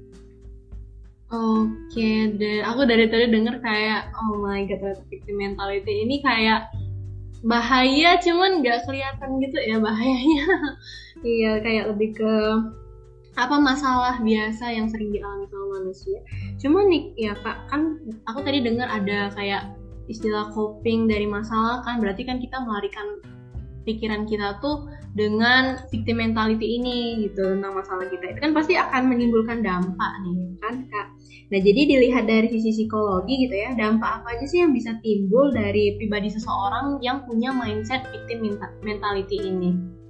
Oke, 1.33 2.37
dan 2.37 2.61
aku 2.69 2.85
dari 2.85 3.09
tadi 3.09 3.33
denger 3.33 3.65
kayak 3.65 4.13
oh 4.21 4.37
my 4.37 4.69
god, 4.69 5.01
victim 5.09 5.41
mentality 5.41 6.05
ini 6.05 6.21
kayak 6.21 6.69
bahaya, 7.41 8.21
cuman 8.21 8.61
nggak 8.61 8.85
kelihatan 8.85 9.41
gitu 9.41 9.57
ya 9.65 9.81
bahayanya. 9.81 10.45
iya, 11.25 11.53
kayak 11.65 11.97
lebih 11.97 12.21
ke 12.21 12.35
apa 13.41 13.57
masalah 13.57 14.21
biasa 14.21 14.77
yang 14.77 14.93
sering 14.93 15.09
dialami 15.09 15.49
sama 15.49 15.67
manusia. 15.81 16.21
Cuman 16.61 16.85
nih 16.93 17.03
ya 17.17 17.33
kak, 17.41 17.65
kan 17.73 17.97
aku 18.29 18.45
tadi 18.45 18.61
dengar 18.61 18.93
ada 18.93 19.33
kayak 19.33 19.73
istilah 20.13 20.53
coping 20.53 21.09
dari 21.09 21.25
masalah 21.25 21.81
kan, 21.81 21.97
berarti 21.97 22.29
kan 22.29 22.45
kita 22.45 22.61
melarikan 22.61 23.25
pikiran 23.83 24.25
kita 24.27 24.59
tuh 24.63 24.89
dengan 25.13 25.77
victim 25.93 26.25
mentality 26.25 26.81
ini 26.81 27.29
gitu 27.29 27.45
tentang 27.59 27.77
masalah 27.77 28.09
kita. 28.09 28.33
Itu 28.33 28.41
kan 28.41 28.53
pasti 28.57 28.75
akan 28.81 29.13
menimbulkan 29.13 29.61
dampak 29.61 30.13
nih 30.25 30.57
kan 30.63 30.75
kak? 30.89 31.07
Nah 31.53 31.61
jadi 31.61 31.81
dilihat 31.85 32.25
dari 32.25 32.49
sisi 32.49 32.73
psikologi 32.73 33.45
gitu 33.45 33.53
ya 33.53 33.77
dampak 33.77 34.25
apa 34.25 34.41
aja 34.41 34.47
sih 34.49 34.65
yang 34.65 34.73
bisa 34.73 34.97
timbul 35.05 35.53
dari 35.53 36.01
pribadi 36.01 36.33
seseorang 36.33 37.03
yang 37.05 37.29
punya 37.29 37.53
mindset 37.53 38.09
victim 38.09 38.57
mentality 38.81 39.37
ini? 39.37 40.01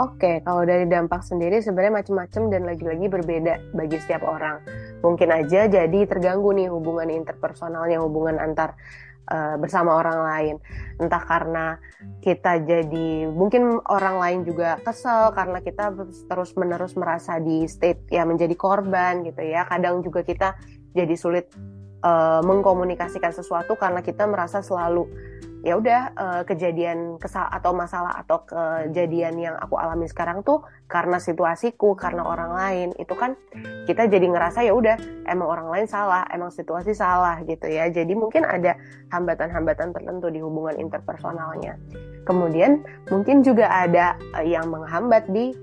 Oke, 0.00 0.40
kalau 0.40 0.64
dari 0.64 0.88
dampak 0.88 1.20
sendiri 1.20 1.60
sebenarnya 1.60 2.00
macam-macam 2.00 2.42
dan 2.48 2.64
lagi-lagi 2.64 3.06
berbeda 3.12 3.76
bagi 3.76 4.00
setiap 4.00 4.24
orang. 4.24 4.64
Mungkin 5.04 5.28
aja 5.28 5.68
jadi 5.68 6.08
terganggu 6.08 6.48
nih 6.56 6.72
hubungan 6.72 7.12
interpersonalnya, 7.12 8.00
hubungan 8.00 8.40
antar 8.40 8.72
uh, 9.30 9.56
bersama 9.60 9.98
orang 9.98 10.18
lain. 10.24 10.56
Entah 10.98 11.22
karena 11.22 11.66
kita 12.22 12.62
jadi 12.62 13.30
mungkin 13.30 13.78
orang 13.86 14.16
lain 14.18 14.40
juga 14.48 14.78
kesel 14.82 15.30
karena 15.36 15.62
kita 15.62 15.94
terus-menerus 16.26 16.94
merasa 16.98 17.38
di 17.38 17.66
state 17.68 18.08
ya 18.10 18.26
menjadi 18.26 18.54
korban 18.56 19.22
gitu 19.22 19.42
ya. 19.42 19.68
Kadang 19.68 20.02
juga 20.02 20.24
kita 20.26 20.58
jadi 20.96 21.14
sulit 21.14 21.50
uh, 22.02 22.42
mengkomunikasikan 22.42 23.30
sesuatu 23.32 23.78
karena 23.78 24.02
kita 24.02 24.26
merasa 24.26 24.60
selalu 24.60 25.06
ya 25.62 25.78
udah 25.78 26.00
uh, 26.18 26.42
kejadian 26.42 27.22
kesal 27.22 27.46
atau 27.46 27.70
masalah 27.70 28.18
atau 28.18 28.42
kejadian 28.42 29.38
yang 29.38 29.54
aku 29.54 29.78
alami 29.78 30.10
sekarang 30.10 30.42
tuh 30.42 30.66
karena 30.90 31.22
situasiku 31.22 31.94
karena 31.94 32.26
orang 32.26 32.50
lain 32.52 32.88
itu 32.98 33.14
kan 33.14 33.38
kita 33.86 34.10
jadi 34.10 34.26
ngerasa 34.26 34.66
ya 34.66 34.74
udah 34.74 34.98
emang 35.30 35.46
orang 35.46 35.70
lain 35.70 35.86
salah 35.86 36.26
emang 36.34 36.50
situasi 36.50 36.98
salah 36.98 37.38
gitu 37.46 37.70
ya. 37.70 37.86
Jadi 37.88 38.12
mungkin 38.18 38.42
ada 38.42 38.74
hambatan-hambatan 39.14 39.94
tertentu 39.94 40.34
di 40.34 40.42
hubungan 40.42 40.74
interpersonalnya. 40.82 41.78
Kemudian 42.26 42.82
mungkin 43.06 43.46
juga 43.46 43.70
ada 43.70 44.18
uh, 44.34 44.42
yang 44.42 44.66
menghambat 44.66 45.30
di 45.30 45.54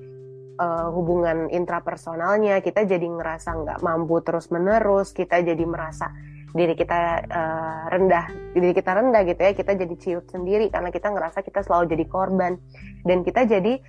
uh, 0.64 0.88
hubungan 0.96 1.52
intrapersonalnya. 1.52 2.64
Kita 2.64 2.88
jadi 2.88 3.04
ngerasa 3.04 3.52
nggak 3.52 3.80
mampu 3.84 4.24
terus 4.24 4.48
menerus 4.48 5.12
kita 5.12 5.44
jadi 5.44 5.64
merasa 5.68 6.08
diri 6.54 6.74
kita 6.74 7.26
uh, 7.30 7.84
rendah. 7.92 8.26
Diri 8.56 8.74
kita 8.74 8.92
rendah 8.96 9.22
gitu 9.26 9.42
ya 9.42 9.54
kita 9.54 9.72
jadi 9.78 9.96
ciut 9.98 10.26
sendiri 10.30 10.70
karena 10.74 10.90
kita 10.90 11.10
ngerasa 11.10 11.46
kita 11.46 11.66
selalu 11.66 11.94
jadi 11.94 12.06
korban. 12.10 12.58
Dan 13.06 13.26
kita 13.26 13.46
jadi 13.46 13.82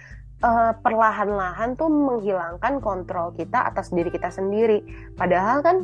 uh, 0.45 0.73
perlahan-lahan 0.81 1.77
tuh 1.77 1.89
menghilangkan 1.89 2.81
kontrol 2.81 3.33
kita 3.37 3.69
atas 3.69 3.93
diri 3.93 4.09
kita 4.13 4.33
sendiri. 4.33 4.85
Padahal 5.17 5.61
kan 5.65 5.77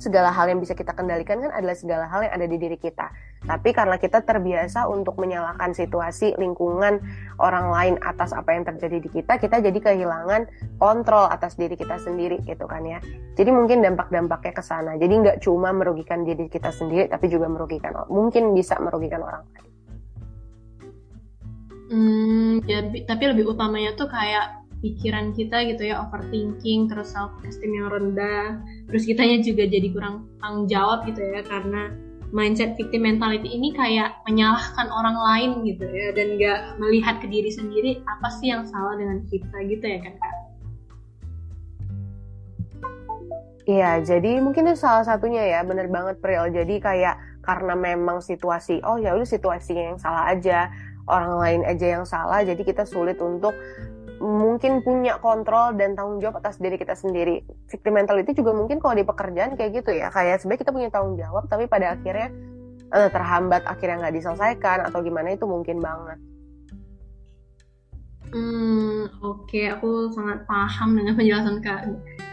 segala 0.00 0.32
hal 0.32 0.48
yang 0.48 0.58
bisa 0.58 0.72
kita 0.72 0.96
kendalikan 0.96 1.44
kan 1.44 1.52
adalah 1.52 1.76
segala 1.76 2.08
hal 2.08 2.24
yang 2.24 2.32
ada 2.32 2.46
di 2.48 2.56
diri 2.56 2.80
kita. 2.80 3.12
Tapi 3.44 3.72
karena 3.72 3.96
kita 3.96 4.24
terbiasa 4.24 4.88
untuk 4.88 5.16
menyalahkan 5.16 5.72
situasi, 5.72 6.36
lingkungan, 6.36 7.00
orang 7.40 7.72
lain 7.72 7.94
atas 8.00 8.32
apa 8.32 8.52
yang 8.52 8.64
terjadi 8.64 9.00
di 9.00 9.08
kita, 9.08 9.36
kita 9.40 9.60
jadi 9.60 9.78
kehilangan 9.80 10.48
kontrol 10.76 11.28
atas 11.28 11.56
diri 11.56 11.76
kita 11.76 12.00
sendiri 12.00 12.40
gitu 12.44 12.64
kan 12.64 12.84
ya. 12.84 13.00
Jadi 13.36 13.50
mungkin 13.52 13.80
dampak-dampaknya 13.80 14.52
ke 14.56 14.64
sana. 14.64 14.96
Jadi 14.96 15.14
nggak 15.24 15.38
cuma 15.44 15.72
merugikan 15.72 16.24
diri 16.24 16.48
kita 16.48 16.72
sendiri, 16.72 17.08
tapi 17.08 17.28
juga 17.28 17.48
merugikan, 17.48 18.08
mungkin 18.08 18.52
bisa 18.56 18.76
merugikan 18.80 19.24
orang 19.24 19.44
lain. 19.52 19.68
Hmm, 21.90 22.62
jadi 22.62 23.02
tapi 23.02 23.24
lebih 23.34 23.50
utamanya 23.50 23.98
tuh 23.98 24.06
kayak 24.06 24.59
pikiran 24.80 25.36
kita 25.36 25.68
gitu 25.68 25.92
ya 25.92 26.00
overthinking 26.08 26.88
terus 26.88 27.12
self 27.12 27.36
esteem 27.44 27.76
yang 27.76 27.88
rendah 27.92 28.60
terus 28.88 29.04
kitanya 29.04 29.44
juga 29.44 29.68
jadi 29.68 29.88
kurang 29.92 30.28
tanggung 30.40 30.66
jawab 30.66 31.04
gitu 31.04 31.20
ya 31.20 31.44
karena 31.44 31.92
mindset 32.32 32.78
victim 32.80 33.04
mentality 33.04 33.50
ini 33.50 33.74
kayak 33.76 34.16
menyalahkan 34.24 34.88
orang 34.88 35.16
lain 35.18 35.50
gitu 35.66 35.84
ya 35.84 36.14
dan 36.16 36.38
gak 36.38 36.60
melihat 36.78 37.18
ke 37.20 37.26
diri 37.28 37.50
sendiri 37.52 38.00
apa 38.06 38.28
sih 38.40 38.54
yang 38.54 38.64
salah 38.64 38.96
dengan 38.96 39.20
kita 39.28 39.56
gitu 39.68 39.84
ya 39.84 40.00
kan 40.00 40.14
kak 40.16 40.34
Iya, 43.70 44.02
jadi 44.02 44.42
mungkin 44.42 44.66
itu 44.66 44.82
salah 44.82 45.06
satunya 45.06 45.46
ya, 45.46 45.60
bener 45.62 45.86
banget 45.86 46.18
Pril. 46.18 46.50
Jadi 46.50 46.82
kayak 46.82 47.14
karena 47.38 47.78
memang 47.78 48.18
situasi, 48.18 48.82
oh 48.82 48.98
ya 48.98 49.14
udah 49.14 49.28
situasinya 49.28 49.94
yang 49.94 49.98
salah 50.00 50.26
aja, 50.34 50.66
orang 51.06 51.38
lain 51.38 51.62
aja 51.62 51.86
yang 52.00 52.02
salah, 52.02 52.42
jadi 52.42 52.58
kita 52.66 52.82
sulit 52.82 53.22
untuk 53.22 53.54
mungkin 54.20 54.84
punya 54.84 55.16
kontrol 55.16 55.72
dan 55.80 55.96
tanggung 55.96 56.20
jawab 56.20 56.44
atas 56.44 56.60
diri 56.60 56.76
kita 56.76 56.92
sendiri. 56.92 57.40
Victim 57.72 57.96
mentality 57.96 58.36
juga 58.36 58.52
mungkin 58.52 58.76
kalau 58.76 58.94
di 58.94 59.04
pekerjaan 59.08 59.56
kayak 59.56 59.80
gitu 59.80 59.96
ya, 59.96 60.12
kayak 60.12 60.44
sebenarnya 60.44 60.60
kita 60.68 60.72
punya 60.76 60.88
tanggung 60.92 61.16
jawab 61.16 61.48
tapi 61.48 61.64
pada 61.64 61.96
akhirnya 61.96 62.28
uh, 62.92 63.08
terhambat 63.08 63.64
akhirnya 63.64 64.06
nggak 64.06 64.14
diselesaikan 64.20 64.78
atau 64.86 65.00
gimana 65.00 65.32
itu 65.32 65.48
mungkin 65.48 65.80
banget. 65.80 66.20
Hmm, 68.30 69.10
oke, 69.26 69.50
okay. 69.50 69.74
aku 69.74 70.14
sangat 70.14 70.46
paham 70.46 70.94
dengan 70.94 71.18
penjelasan 71.18 71.58
Kak 71.66 71.82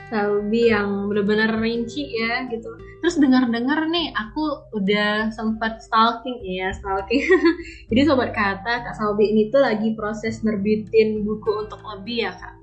Salbi 0.08 0.72
yang 0.72 1.12
benar-benar 1.12 1.60
rinci 1.60 2.16
ya 2.16 2.48
gitu. 2.48 2.72
Terus 3.04 3.20
dengar-dengar 3.20 3.92
nih, 3.92 4.16
aku 4.16 4.72
udah 4.72 5.36
sempat 5.36 5.84
stalking 5.84 6.40
ya, 6.48 6.72
stalking. 6.72 7.28
Jadi 7.92 8.02
sobat 8.08 8.32
kata 8.32 8.88
Kak 8.88 8.96
Salbi 8.96 9.36
ini 9.36 9.52
tuh 9.52 9.60
lagi 9.60 9.92
proses 10.00 10.40
nerbitin 10.48 11.28
buku 11.28 11.68
untuk 11.68 11.84
lebih 11.84 12.28
ya 12.28 12.32
Kak? 12.40 12.56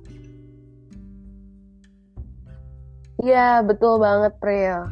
Iya, 3.25 3.49
betul 3.65 4.01
banget 4.01 4.33
Priya. 4.41 4.89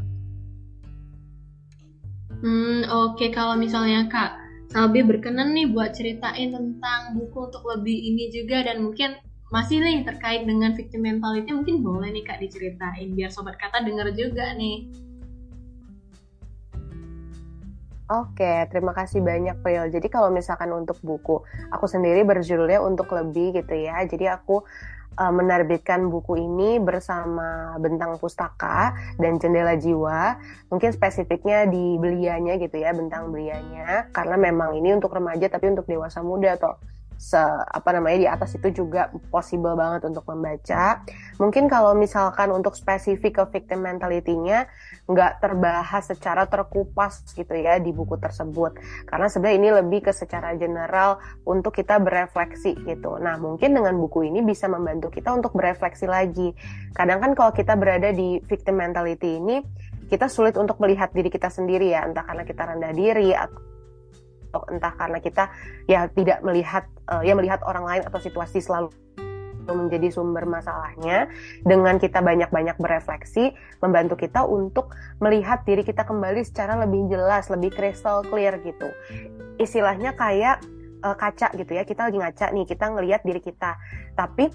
Hmm, 2.43 2.83
oke 2.91 3.17
okay. 3.17 3.29
kalau 3.31 3.55
misalnya 3.55 4.11
Kak 4.11 4.43
Salbi 4.73 5.05
berkenan 5.05 5.53
nih 5.53 5.69
buat 5.69 5.93
ceritain 5.93 6.51
tentang 6.51 7.15
buku 7.15 7.53
untuk 7.53 7.63
lebih 7.69 7.93
ini 7.93 8.33
juga 8.33 8.65
dan 8.65 8.83
mungkin 8.83 9.15
masih 9.53 9.85
nih 9.85 10.01
terkait 10.01 10.49
dengan 10.49 10.73
victim 10.73 11.05
mentality 11.05 11.53
mungkin 11.53 11.85
boleh 11.85 12.09
nih 12.09 12.25
kak 12.25 12.41
diceritain 12.41 13.13
biar 13.13 13.29
sobat 13.29 13.61
kata 13.61 13.85
denger 13.85 14.17
juga 14.17 14.57
nih. 14.57 14.89
Oke, 18.09 18.69
terima 18.69 18.93
kasih 18.93 19.25
banyak 19.25 19.61
Pril. 19.65 19.89
Jadi 19.89 20.09
kalau 20.13 20.29
misalkan 20.29 20.69
untuk 20.73 21.01
buku, 21.01 21.45
aku 21.73 21.85
sendiri 21.89 22.25
berjudulnya 22.29 22.81
untuk 22.81 23.09
lebih 23.13 23.57
gitu 23.57 23.73
ya. 23.73 24.05
Jadi 24.05 24.29
aku 24.29 24.61
uh, 25.17 25.33
menerbitkan 25.33 26.13
buku 26.13 26.37
ini 26.37 26.77
bersama 26.77 27.73
Bentang 27.81 28.21
Pustaka 28.21 28.93
dan 29.17 29.41
Jendela 29.41 29.81
Jiwa. 29.81 30.37
Mungkin 30.69 30.93
spesifiknya 30.93 31.65
di 31.65 31.97
belianya 31.97 32.61
gitu 32.61 32.77
ya, 32.85 32.93
Bentang 32.93 33.33
belianya. 33.33 34.13
Karena 34.13 34.37
memang 34.37 34.77
ini 34.77 34.93
untuk 34.93 35.17
remaja 35.17 35.49
tapi 35.49 35.73
untuk 35.73 35.89
dewasa 35.89 36.21
muda 36.21 36.61
atau 36.61 36.77
se 37.23 37.39
apa 37.39 37.95
namanya 37.95 38.19
di 38.19 38.27
atas 38.27 38.59
itu 38.59 38.83
juga 38.83 39.07
possible 39.31 39.79
banget 39.79 40.11
untuk 40.11 40.27
membaca. 40.27 41.07
Mungkin 41.39 41.71
kalau 41.71 41.95
misalkan 41.95 42.51
untuk 42.51 42.75
spesifik 42.75 43.39
ke 43.39 43.45
victim 43.55 43.87
mentality-nya 43.87 44.67
nggak 45.07 45.39
terbahas 45.39 46.11
secara 46.11 46.51
terkupas 46.51 47.23
gitu 47.31 47.55
ya 47.55 47.79
di 47.79 47.95
buku 47.95 48.19
tersebut. 48.19 48.75
Karena 49.07 49.31
sebenarnya 49.31 49.57
ini 49.63 49.71
lebih 49.71 50.11
ke 50.11 50.13
secara 50.13 50.59
general 50.59 51.23
untuk 51.47 51.71
kita 51.79 52.03
berefleksi 52.03 52.75
gitu. 52.83 53.23
Nah, 53.23 53.39
mungkin 53.39 53.71
dengan 53.71 53.95
buku 54.03 54.27
ini 54.27 54.43
bisa 54.43 54.67
membantu 54.67 55.15
kita 55.15 55.31
untuk 55.31 55.55
berefleksi 55.55 56.11
lagi. 56.11 56.51
Kadang 56.91 57.23
kan 57.23 57.33
kalau 57.39 57.55
kita 57.55 57.79
berada 57.79 58.11
di 58.11 58.43
victim 58.51 58.83
mentality 58.83 59.39
ini 59.39 59.63
kita 60.11 60.27
sulit 60.27 60.59
untuk 60.59 60.77
melihat 60.83 61.09
diri 61.15 61.31
kita 61.31 61.49
sendiri 61.49 61.95
ya, 61.95 62.05
entah 62.05 62.27
karena 62.27 62.45
kita 62.45 62.69
rendah 62.69 62.93
diri 62.93 63.33
atau 63.33 63.72
entah 64.69 64.93
karena 64.95 65.19
kita 65.19 65.49
ya 65.89 66.07
tidak 66.13 66.45
melihat 66.45 66.85
uh, 67.09 67.25
ya 67.25 67.33
melihat 67.33 67.65
orang 67.65 67.85
lain 67.89 68.03
atau 68.05 68.21
situasi 68.21 68.61
selalu 68.61 68.93
menjadi 69.63 70.11
sumber 70.11 70.43
masalahnya 70.43 71.31
dengan 71.63 71.95
kita 72.03 72.19
banyak-banyak 72.19 72.75
berefleksi 72.83 73.55
membantu 73.79 74.19
kita 74.19 74.43
untuk 74.43 74.91
melihat 75.23 75.63
diri 75.63 75.87
kita 75.87 76.03
kembali 76.03 76.43
secara 76.43 76.83
lebih 76.83 77.07
jelas 77.07 77.47
lebih 77.47 77.71
crystal 77.71 78.27
clear 78.27 78.59
gitu. 78.67 78.91
Istilahnya 79.63 80.19
kayak 80.19 80.67
uh, 81.07 81.15
kaca 81.15 81.55
gitu 81.55 81.79
ya 81.79 81.87
kita 81.87 82.11
lagi 82.11 82.19
ngaca 82.19 82.47
nih 82.51 82.67
kita 82.67 82.85
ngelihat 82.91 83.23
diri 83.23 83.39
kita. 83.39 83.79
Tapi 84.19 84.51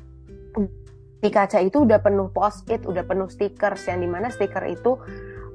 di 1.18 1.30
kaca 1.34 1.64
itu 1.64 1.88
udah 1.88 2.00
penuh 2.04 2.30
post 2.30 2.70
it 2.70 2.86
udah 2.86 3.02
penuh 3.02 3.26
stickers 3.32 3.90
yang 3.90 4.06
di 4.06 4.10
mana 4.10 4.30
stiker 4.30 4.62
itu 4.70 5.02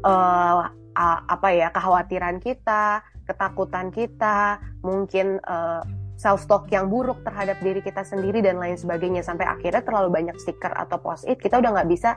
uh, 0.02 0.66
apa 1.28 1.48
ya 1.54 1.72
kekhawatiran 1.72 2.42
kita 2.42 3.00
ketakutan 3.24 3.94
kita, 3.94 4.58
mungkin 4.82 5.38
uh, 5.46 5.82
self 6.18 6.46
talk 6.46 6.70
yang 6.70 6.86
buruk 6.86 7.24
terhadap 7.26 7.58
diri 7.58 7.82
kita 7.82 8.06
sendiri 8.06 8.38
dan 8.44 8.62
lain 8.62 8.78
sebagainya 8.78 9.26
sampai 9.26 9.48
akhirnya 9.48 9.82
terlalu 9.82 10.12
banyak 10.12 10.36
stiker 10.38 10.70
atau 10.70 11.02
post 11.02 11.26
it 11.26 11.42
kita 11.42 11.58
udah 11.58 11.74
nggak 11.74 11.90
bisa 11.90 12.14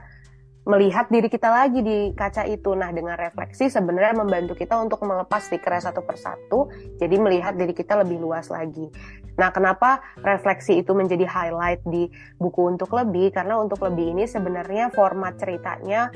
melihat 0.65 1.05
diri 1.13 1.29
kita 1.29 1.45
lagi 1.45 1.79
di 1.85 2.11
kaca 2.17 2.41
itu. 2.49 2.73
Nah, 2.73 2.89
dengan 2.89 3.13
refleksi 3.13 3.69
sebenarnya 3.69 4.17
membantu 4.17 4.57
kita 4.57 4.73
untuk 4.81 5.05
melepas 5.05 5.45
stikernya 5.45 5.93
satu 5.93 6.01
persatu, 6.01 6.73
jadi 6.97 7.15
melihat 7.21 7.53
diri 7.53 7.71
kita 7.71 8.01
lebih 8.01 8.17
luas 8.17 8.49
lagi. 8.49 8.89
Nah, 9.37 9.53
kenapa 9.53 10.01
refleksi 10.25 10.81
itu 10.81 10.97
menjadi 10.97 11.29
highlight 11.29 11.85
di 11.85 12.09
buku 12.41 12.65
untuk 12.65 12.97
lebih? 12.97 13.29
Karena 13.29 13.61
untuk 13.61 13.77
lebih 13.85 14.17
ini 14.17 14.25
sebenarnya 14.25 14.89
format 14.89 15.37
ceritanya 15.37 16.09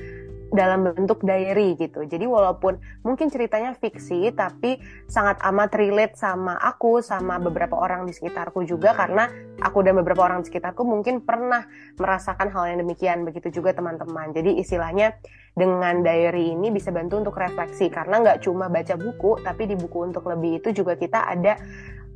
dalam 0.50 0.90
bentuk 0.94 1.22
diary 1.22 1.78
gitu. 1.78 2.06
Jadi 2.06 2.26
walaupun 2.26 2.82
mungkin 3.06 3.30
ceritanya 3.30 3.78
fiksi 3.78 4.34
tapi 4.34 4.82
sangat 5.06 5.38
amat 5.46 5.72
relate 5.78 6.18
sama 6.18 6.58
aku 6.58 7.06
sama 7.06 7.38
beberapa 7.38 7.78
orang 7.78 8.10
di 8.10 8.14
sekitarku 8.14 8.66
juga 8.66 8.98
karena 8.98 9.30
aku 9.62 9.86
dan 9.86 9.98
beberapa 10.02 10.26
orang 10.26 10.42
di 10.42 10.50
sekitarku 10.50 10.82
mungkin 10.82 11.22
pernah 11.22 11.66
merasakan 12.02 12.50
hal 12.50 12.64
yang 12.74 12.80
demikian 12.82 13.24
begitu 13.24 13.62
juga 13.62 13.78
teman-teman. 13.78 14.34
Jadi 14.34 14.58
istilahnya 14.58 15.18
dengan 15.54 16.02
diary 16.02 16.58
ini 16.58 16.74
bisa 16.74 16.90
bantu 16.90 17.22
untuk 17.22 17.38
refleksi 17.38 17.92
karena 17.94 18.22
nggak 18.22 18.40
cuma 18.46 18.72
baca 18.72 18.98
buku 18.98 19.42
tapi 19.46 19.70
di 19.70 19.76
buku 19.78 20.10
untuk 20.10 20.26
lebih 20.26 20.64
itu 20.64 20.74
juga 20.74 20.98
kita 20.98 21.30
ada 21.30 21.58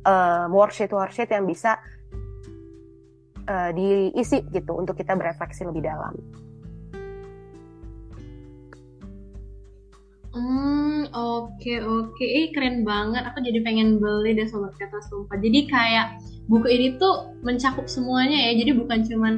uh, 0.06 0.46
worksheet 0.50 0.90
worksheet 0.90 1.30
yang 1.30 1.46
bisa 1.46 1.78
uh, 3.46 3.70
diisi 3.70 4.42
gitu 4.50 4.72
untuk 4.74 4.98
kita 4.98 5.14
berefleksi 5.14 5.68
lebih 5.68 5.84
dalam. 5.84 6.14
Hmm, 10.34 11.06
oke 11.14 11.62
okay, 11.62 11.78
oke. 11.78 12.10
Okay. 12.18 12.28
Eh, 12.42 12.46
keren 12.50 12.82
banget. 12.82 13.22
Aku 13.30 13.38
jadi 13.38 13.62
pengen 13.62 14.02
beli 14.02 14.34
deh 14.34 14.50
sobat 14.50 14.74
kata 14.74 14.98
sumpah. 15.06 15.38
Jadi 15.38 15.70
kayak 15.70 16.18
buku 16.50 16.66
ini 16.74 16.98
tuh 16.98 17.38
mencakup 17.46 17.86
semuanya 17.86 18.50
ya. 18.50 18.58
Jadi 18.58 18.74
bukan 18.74 19.06
cuman 19.06 19.34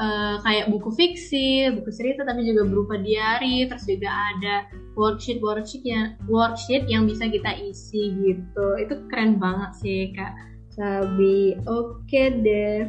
uh, 0.00 0.40
kayak 0.40 0.72
buku 0.72 0.88
fiksi, 0.96 1.68
buku 1.76 1.92
cerita 1.92 2.24
tapi 2.24 2.48
juga 2.48 2.64
berupa 2.64 2.96
diary, 2.96 3.68
terus 3.68 3.84
juga 3.84 4.08
ada 4.08 4.64
worksheet 4.96 5.44
worksheet 5.44 5.84
yang 5.84 6.16
worksheet 6.24 6.88
yang 6.88 7.04
bisa 7.04 7.28
kita 7.28 7.52
isi 7.60 8.16
gitu. 8.16 8.66
Itu 8.80 9.04
keren 9.12 9.36
banget 9.36 9.76
sih 9.76 10.16
Kak 10.16 10.32
Sabi. 10.72 11.60
Oke 11.68 12.00
okay 12.08 12.26
deh. 12.32 12.80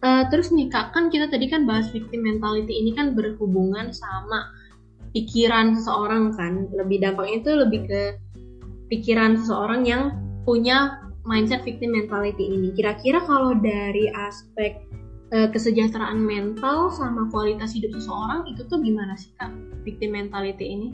Uh, 0.00 0.26
terus 0.32 0.48
nih 0.50 0.66
Kak, 0.66 0.96
kan 0.96 1.12
kita 1.12 1.28
tadi 1.28 1.46
kan 1.46 1.68
bahas 1.68 1.92
victim 1.92 2.24
mentality 2.24 2.72
ini 2.72 2.90
kan 2.96 3.14
berhubungan 3.14 3.94
sama 3.94 4.61
pikiran 5.12 5.76
seseorang 5.76 6.32
kan 6.32 6.66
lebih 6.72 7.04
dampaknya 7.04 7.36
itu 7.44 7.50
lebih 7.52 7.80
ke 7.88 8.02
pikiran 8.88 9.36
seseorang 9.40 9.84
yang 9.84 10.16
punya 10.44 11.00
mindset 11.22 11.62
victim 11.62 11.94
mentality 11.94 12.48
ini 12.48 12.74
kira-kira 12.74 13.22
kalau 13.22 13.54
dari 13.60 14.10
aspek 14.10 14.82
uh, 15.36 15.48
kesejahteraan 15.52 16.18
mental 16.18 16.90
sama 16.90 17.28
kualitas 17.30 17.76
hidup 17.76 17.94
seseorang 17.94 18.48
itu 18.48 18.64
tuh 18.66 18.80
gimana 18.80 19.14
sih 19.14 19.30
kak 19.38 19.52
victim 19.86 20.16
mentality 20.16 20.66
ini 20.66 20.88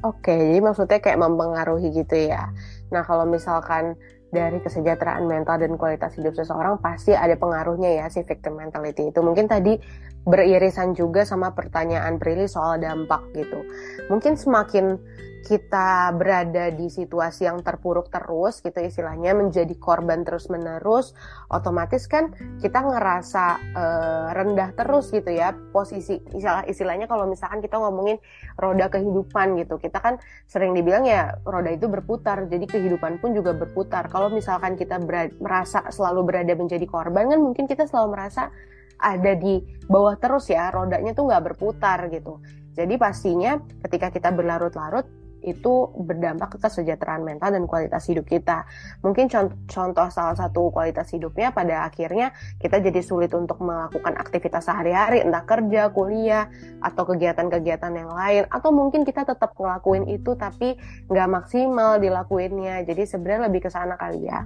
Oke, 0.00 0.32
jadi 0.32 0.64
maksudnya 0.64 0.96
kayak 0.96 1.20
mempengaruhi 1.20 1.92
gitu 1.92 2.16
ya. 2.16 2.48
Nah, 2.88 3.04
kalau 3.04 3.28
misalkan 3.28 4.00
dari 4.32 4.56
kesejahteraan 4.62 5.28
mental 5.28 5.60
dan 5.60 5.76
kualitas 5.76 6.16
hidup 6.16 6.32
seseorang 6.32 6.80
pasti 6.80 7.12
ada 7.12 7.36
pengaruhnya 7.36 8.00
ya 8.00 8.06
si 8.08 8.24
victim 8.24 8.56
mentality 8.56 9.12
itu. 9.12 9.20
Mungkin 9.20 9.44
tadi 9.44 9.76
beririsan 10.24 10.92
juga 10.92 11.24
sama 11.24 11.56
pertanyaan 11.56 12.20
Prilly 12.20 12.46
soal 12.46 12.80
dampak 12.80 13.32
gitu. 13.32 13.64
Mungkin 14.12 14.36
semakin 14.36 15.00
kita 15.40 16.12
berada 16.20 16.68
di 16.68 16.92
situasi 16.92 17.48
yang 17.48 17.64
terpuruk 17.64 18.12
terus 18.12 18.60
gitu 18.60 18.76
istilahnya 18.76 19.32
menjadi 19.32 19.72
korban 19.80 20.20
terus 20.20 20.52
menerus 20.52 21.16
otomatis 21.48 22.04
kan 22.04 22.32
kita 22.60 22.84
ngerasa 22.84 23.44
uh, 23.72 24.26
rendah 24.36 24.76
terus 24.76 25.08
gitu 25.08 25.32
ya 25.32 25.56
posisi 25.72 26.20
istilah 26.36 26.68
istilahnya 26.68 27.08
kalau 27.08 27.24
misalkan 27.24 27.64
kita 27.64 27.80
ngomongin 27.80 28.20
roda 28.60 28.92
kehidupan 28.92 29.56
gitu 29.64 29.80
kita 29.80 29.98
kan 29.98 30.20
sering 30.44 30.76
dibilang 30.76 31.08
ya 31.08 31.40
roda 31.48 31.72
itu 31.72 31.88
berputar 31.88 32.44
jadi 32.44 32.68
kehidupan 32.68 33.18
pun 33.24 33.32
juga 33.32 33.56
berputar 33.56 34.12
kalau 34.12 34.28
misalkan 34.28 34.76
kita 34.76 35.00
merasa 35.40 35.88
selalu 35.88 36.20
berada 36.28 36.52
menjadi 36.52 36.84
korban 36.84 37.32
kan 37.32 37.40
mungkin 37.40 37.64
kita 37.64 37.88
selalu 37.88 38.12
merasa 38.12 38.52
ada 39.00 39.32
di 39.34 39.58
bawah 39.88 40.14
terus 40.20 40.52
ya 40.52 40.70
rodanya 40.70 41.16
tuh 41.16 41.26
nggak 41.26 41.44
berputar 41.52 42.06
gitu 42.12 42.38
jadi 42.76 42.94
pastinya 43.00 43.58
ketika 43.82 44.14
kita 44.14 44.30
berlarut-larut 44.30 45.20
itu 45.40 45.88
berdampak 45.96 46.56
ke 46.56 46.58
kesejahteraan 46.60 47.24
mental 47.24 47.52
dan 47.52 47.64
kualitas 47.64 48.04
hidup 48.08 48.28
kita. 48.28 48.68
Mungkin 49.00 49.32
contoh, 49.66 50.08
salah 50.12 50.36
satu 50.36 50.68
kualitas 50.72 51.08
hidupnya 51.12 51.52
pada 51.52 51.88
akhirnya 51.88 52.32
kita 52.60 52.80
jadi 52.80 53.00
sulit 53.00 53.32
untuk 53.32 53.60
melakukan 53.64 54.16
aktivitas 54.20 54.68
sehari-hari, 54.68 55.24
entah 55.24 55.44
kerja, 55.44 55.90
kuliah, 55.92 56.48
atau 56.84 57.08
kegiatan-kegiatan 57.08 57.92
yang 57.92 58.10
lain. 58.12 58.44
Atau 58.52 58.70
mungkin 58.70 59.02
kita 59.08 59.24
tetap 59.24 59.56
ngelakuin 59.56 60.08
itu 60.12 60.36
tapi 60.36 60.76
nggak 61.08 61.28
maksimal 61.28 61.96
dilakuinnya. 61.98 62.84
Jadi 62.84 63.08
sebenarnya 63.08 63.48
lebih 63.48 63.68
ke 63.68 63.70
sana 63.72 63.96
kali 63.96 64.28
ya. 64.28 64.44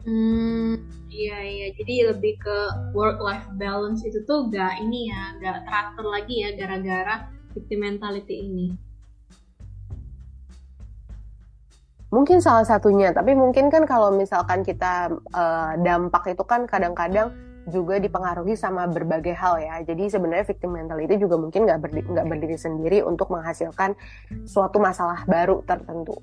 Hmm, 0.00 0.80
iya 1.12 1.38
iya. 1.44 1.66
Jadi 1.76 1.94
lebih 2.08 2.40
ke 2.40 2.58
work 2.96 3.20
life 3.20 3.44
balance 3.60 4.00
itu 4.06 4.24
tuh 4.24 4.48
gak 4.48 4.80
ini 4.80 5.12
ya, 5.12 5.36
gak 5.40 5.68
teratur 5.68 6.06
lagi 6.08 6.40
ya 6.40 6.56
gara-gara 6.56 7.28
victim 7.52 7.84
mentality 7.84 8.36
ini. 8.48 8.68
Mungkin 12.10 12.42
salah 12.42 12.66
satunya, 12.66 13.14
tapi 13.14 13.38
mungkin 13.38 13.70
kan 13.70 13.86
kalau 13.86 14.10
misalkan 14.10 14.66
kita 14.66 15.14
uh, 15.30 15.72
dampak 15.78 16.34
itu 16.34 16.42
kan 16.42 16.66
kadang-kadang 16.66 17.30
juga 17.70 18.02
dipengaruhi 18.02 18.58
sama 18.58 18.90
berbagai 18.90 19.30
hal 19.36 19.62
ya. 19.62 19.78
Jadi 19.86 20.10
sebenarnya 20.10 20.42
victim 20.42 20.74
mentality 20.74 21.14
juga 21.22 21.38
mungkin 21.38 21.70
nggak 21.70 21.80
berdiri, 21.86 22.10
berdiri 22.10 22.56
sendiri 22.58 22.98
untuk 23.06 23.30
menghasilkan 23.30 23.94
suatu 24.42 24.82
masalah 24.82 25.22
baru 25.28 25.62
tertentu. 25.62 26.18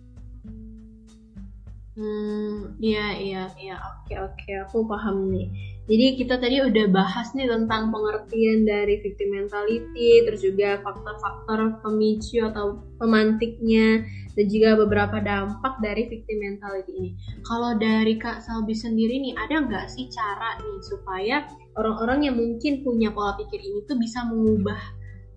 Hmm, 1.98 2.78
iya 2.78 3.18
iya 3.18 3.44
iya 3.58 3.74
oke 3.82 4.14
oke 4.14 4.50
aku 4.70 4.86
paham 4.86 5.34
nih. 5.34 5.50
Jadi 5.90 6.06
kita 6.14 6.38
tadi 6.38 6.62
udah 6.62 6.86
bahas 6.94 7.34
nih 7.34 7.50
tentang 7.50 7.90
pengertian 7.90 8.70
dari 8.70 9.02
victim 9.02 9.34
mentality, 9.34 10.22
terus 10.22 10.46
juga 10.46 10.78
faktor-faktor 10.86 11.82
pemicu 11.82 12.46
atau 12.46 12.86
pemantiknya, 13.02 14.06
dan 14.38 14.46
juga 14.46 14.78
beberapa 14.78 15.18
dampak 15.18 15.82
dari 15.82 16.06
victim 16.06 16.38
mentality 16.38 16.92
ini. 16.94 17.12
Kalau 17.42 17.74
dari 17.74 18.14
Kak 18.22 18.46
Salbi 18.46 18.78
sendiri 18.78 19.18
nih, 19.18 19.34
ada 19.34 19.58
nggak 19.66 19.90
sih 19.90 20.06
cara 20.14 20.54
nih 20.62 20.78
supaya 20.86 21.50
orang-orang 21.82 22.30
yang 22.30 22.38
mungkin 22.38 22.86
punya 22.86 23.10
pola 23.10 23.34
pikir 23.42 23.58
ini 23.58 23.82
tuh 23.90 23.98
bisa 23.98 24.22
mengubah 24.22 24.78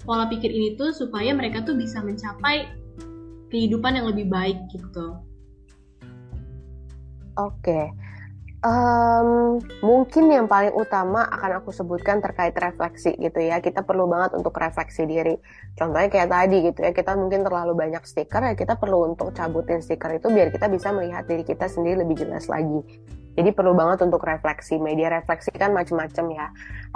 pola 0.05 0.29
pikir 0.29 0.53
ini 0.53 0.77
tuh 0.77 0.92
supaya 0.92 1.33
mereka 1.33 1.64
tuh 1.64 1.73
bisa 1.73 2.05
mencapai 2.05 2.68
kehidupan 3.49 3.96
yang 3.96 4.12
lebih 4.12 4.29
baik 4.29 4.61
gitu? 4.77 5.30
Oke. 7.40 7.96
Um, 8.61 9.57
mungkin 9.81 10.29
yang 10.29 10.44
paling 10.44 10.76
utama 10.76 11.24
akan 11.24 11.64
aku 11.64 11.72
sebutkan 11.72 12.20
terkait 12.20 12.53
refleksi 12.53 13.16
gitu 13.16 13.40
ya. 13.40 13.57
Kita 13.64 13.81
perlu 13.81 14.05
banget 14.05 14.37
untuk 14.37 14.53
refleksi 14.53 15.09
diri. 15.09 15.40
Contohnya 15.72 16.12
kayak 16.12 16.29
tadi 16.29 16.68
gitu 16.68 16.85
ya, 16.85 16.92
kita 16.92 17.16
mungkin 17.16 17.40
terlalu 17.40 17.72
banyak 17.72 18.05
stiker 18.05 18.44
ya 18.44 18.53
kita 18.53 18.76
perlu 18.76 19.09
untuk 19.09 19.33
cabutin 19.33 19.81
stiker 19.81 20.20
itu 20.20 20.29
biar 20.29 20.53
kita 20.53 20.68
bisa 20.68 20.92
melihat 20.92 21.24
diri 21.24 21.40
kita 21.40 21.72
sendiri 21.72 22.05
lebih 22.05 22.20
jelas 22.20 22.53
lagi. 22.53 22.85
Jadi 23.33 23.48
perlu 23.57 23.72
banget 23.72 24.05
untuk 24.05 24.20
refleksi. 24.20 24.76
Media 24.76 25.09
refleksi 25.09 25.48
kan 25.57 25.72
macam-macam 25.72 26.24
ya. 26.29 26.46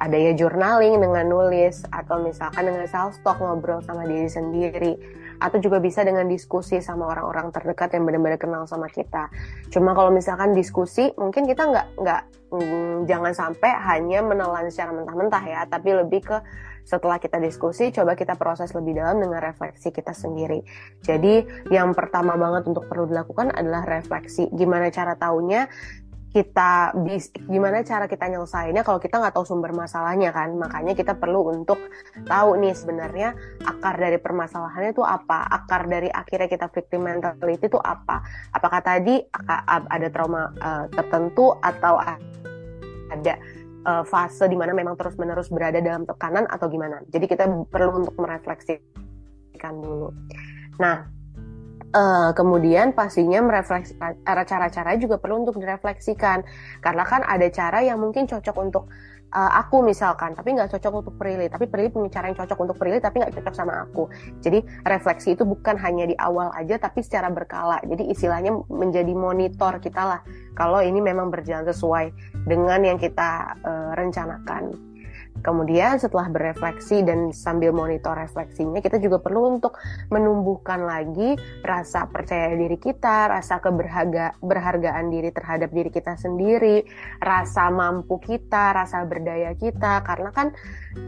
Ada 0.04 0.16
ya 0.20 0.32
journaling 0.36 1.00
dengan 1.00 1.24
nulis 1.32 1.80
atau 1.88 2.20
misalkan 2.20 2.68
dengan 2.68 2.84
self 2.84 3.16
talk 3.24 3.40
ngobrol 3.40 3.80
sama 3.80 4.04
diri 4.04 4.28
sendiri 4.28 5.23
atau 5.44 5.60
juga 5.60 5.76
bisa 5.76 6.00
dengan 6.00 6.24
diskusi 6.24 6.80
sama 6.80 7.12
orang-orang 7.12 7.52
terdekat 7.52 7.92
yang 7.92 8.08
benar-benar 8.08 8.40
kenal 8.40 8.64
sama 8.64 8.88
kita. 8.88 9.28
Cuma 9.68 9.92
kalau 9.92 10.08
misalkan 10.08 10.56
diskusi, 10.56 11.12
mungkin 11.20 11.44
kita 11.44 11.68
nggak 11.68 11.86
nggak 12.00 12.22
mm, 12.48 12.96
jangan 13.04 13.32
sampai 13.36 13.70
hanya 13.92 14.24
menelan 14.24 14.72
secara 14.72 14.96
mentah-mentah 14.96 15.44
ya, 15.44 15.60
tapi 15.68 15.92
lebih 15.92 16.24
ke 16.24 16.38
setelah 16.84 17.16
kita 17.16 17.40
diskusi, 17.40 17.88
coba 17.96 18.12
kita 18.12 18.36
proses 18.36 18.76
lebih 18.76 19.00
dalam 19.00 19.16
dengan 19.16 19.40
refleksi 19.40 19.88
kita 19.88 20.12
sendiri. 20.12 20.60
Jadi 21.00 21.40
yang 21.72 21.96
pertama 21.96 22.36
banget 22.36 22.68
untuk 22.68 22.84
perlu 22.92 23.08
dilakukan 23.08 23.56
adalah 23.56 23.88
refleksi. 23.88 24.52
Gimana 24.52 24.92
cara 24.92 25.16
taunya? 25.16 25.64
Kita 26.34 26.90
gimana 27.46 27.86
cara 27.86 28.10
kita 28.10 28.26
nyelesainnya 28.26 28.82
kalau 28.82 28.98
kita 28.98 29.22
nggak 29.22 29.38
tahu 29.38 29.46
sumber 29.46 29.70
masalahnya 29.70 30.34
kan? 30.34 30.50
Makanya 30.58 30.98
kita 30.98 31.14
perlu 31.14 31.46
untuk 31.46 31.78
tahu 32.26 32.58
nih 32.58 32.74
sebenarnya 32.74 33.38
akar 33.62 33.94
dari 33.94 34.18
permasalahannya 34.18 34.98
itu 34.98 35.06
apa 35.06 35.46
akar 35.46 35.86
dari 35.86 36.10
akhirnya 36.10 36.50
kita 36.50 36.66
victim 36.74 37.06
mentality 37.06 37.70
itu 37.70 37.78
apa. 37.78 38.26
Apakah 38.50 38.82
tadi 38.82 39.22
ada 39.70 40.10
trauma 40.10 40.50
uh, 40.58 40.90
tertentu 40.90 41.54
atau 41.62 42.02
ada 42.02 43.34
uh, 43.86 44.02
fase 44.02 44.50
di 44.50 44.58
mana 44.58 44.74
memang 44.74 44.98
terus 44.98 45.14
menerus 45.14 45.46
berada 45.54 45.78
dalam 45.78 46.02
tekanan 46.02 46.50
atau 46.50 46.66
gimana? 46.66 46.98
Jadi 47.14 47.30
kita 47.30 47.46
perlu 47.70 48.02
untuk 48.02 48.18
merefleksikan 48.18 49.74
dulu. 49.78 50.10
Nah 50.82 51.13
Uh, 51.94 52.34
kemudian 52.34 52.90
pastinya 52.90 53.38
merefleksikan 53.38 54.18
cara-cara 54.26 54.98
juga 54.98 55.22
perlu 55.22 55.46
untuk 55.46 55.62
direfleksikan. 55.62 56.42
Karena 56.82 57.06
kan 57.06 57.22
ada 57.22 57.46
cara 57.54 57.86
yang 57.86 58.02
mungkin 58.02 58.26
cocok 58.26 58.56
untuk 58.58 58.90
uh, 59.34 59.52
aku 59.62 59.82
misalkan 59.82 60.32
tapi 60.32 60.54
nggak 60.58 60.70
cocok 60.74 60.92
untuk 61.04 61.14
Prilly. 61.18 61.50
Tapi 61.50 61.70
Prilly 61.70 61.90
punya 61.90 62.10
cara 62.10 62.30
yang 62.30 62.38
cocok 62.38 62.58
untuk 62.58 62.76
Prilly 62.78 62.98
tapi 63.02 63.22
nggak 63.22 63.34
cocok 63.38 63.54
sama 63.54 63.86
aku. 63.86 64.10
Jadi 64.42 64.62
refleksi 64.86 65.38
itu 65.38 65.46
bukan 65.46 65.78
hanya 65.78 66.10
di 66.10 66.18
awal 66.18 66.54
aja 66.54 66.78
tapi 66.78 67.02
secara 67.02 67.28
berkala. 67.30 67.82
Jadi 67.86 68.10
istilahnya 68.10 68.54
menjadi 68.70 69.12
monitor 69.12 69.82
kita 69.82 70.02
lah. 70.02 70.20
Kalau 70.54 70.82
ini 70.82 71.02
memang 71.02 71.30
berjalan 71.34 71.66
sesuai 71.66 72.10
dengan 72.46 72.82
yang 72.86 72.98
kita 72.98 73.58
uh, 73.62 73.90
rencanakan 73.98 74.93
Kemudian 75.42 75.98
setelah 75.98 76.30
berefleksi 76.30 77.02
dan 77.02 77.34
sambil 77.34 77.74
monitor 77.74 78.14
refleksinya, 78.14 78.78
kita 78.78 79.02
juga 79.02 79.18
perlu 79.18 79.58
untuk 79.58 79.76
menumbuhkan 80.08 80.86
lagi 80.86 81.34
rasa 81.60 82.06
percaya 82.06 82.54
diri 82.54 82.78
kita, 82.78 83.28
rasa 83.28 83.58
keberharga, 83.58 84.38
berhargaan 84.40 85.10
diri 85.10 85.34
terhadap 85.34 85.74
diri 85.74 85.90
kita 85.90 86.14
sendiri, 86.14 86.86
rasa 87.18 87.68
mampu 87.68 88.22
kita, 88.22 88.72
rasa 88.72 89.02
berdaya 89.04 89.52
kita. 89.58 90.00
Karena 90.06 90.30
kan 90.30 90.54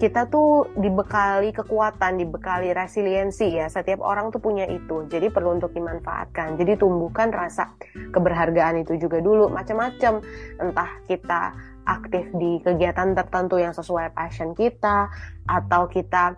kita 0.03 0.27
tuh 0.27 0.75
dibekali 0.75 1.55
kekuatan, 1.55 2.19
dibekali 2.19 2.75
resiliensi 2.75 3.57
ya. 3.57 3.71
Setiap 3.71 4.03
orang 4.03 4.35
tuh 4.35 4.43
punya 4.43 4.67
itu. 4.67 5.07
Jadi 5.07 5.31
perlu 5.31 5.55
untuk 5.55 5.71
dimanfaatkan. 5.71 6.59
Jadi 6.59 6.75
tumbuhkan 6.77 7.31
rasa 7.31 7.73
keberhargaan 8.11 8.83
itu 8.83 8.99
juga 8.99 9.23
dulu 9.23 9.49
macam-macam. 9.49 10.21
Entah 10.61 10.91
kita 11.07 11.76
aktif 11.87 12.27
di 12.35 12.59
kegiatan 12.61 13.15
tertentu 13.15 13.63
yang 13.63 13.73
sesuai 13.73 14.13
passion 14.13 14.53
kita 14.53 15.09
atau 15.47 15.87
kita 15.87 16.35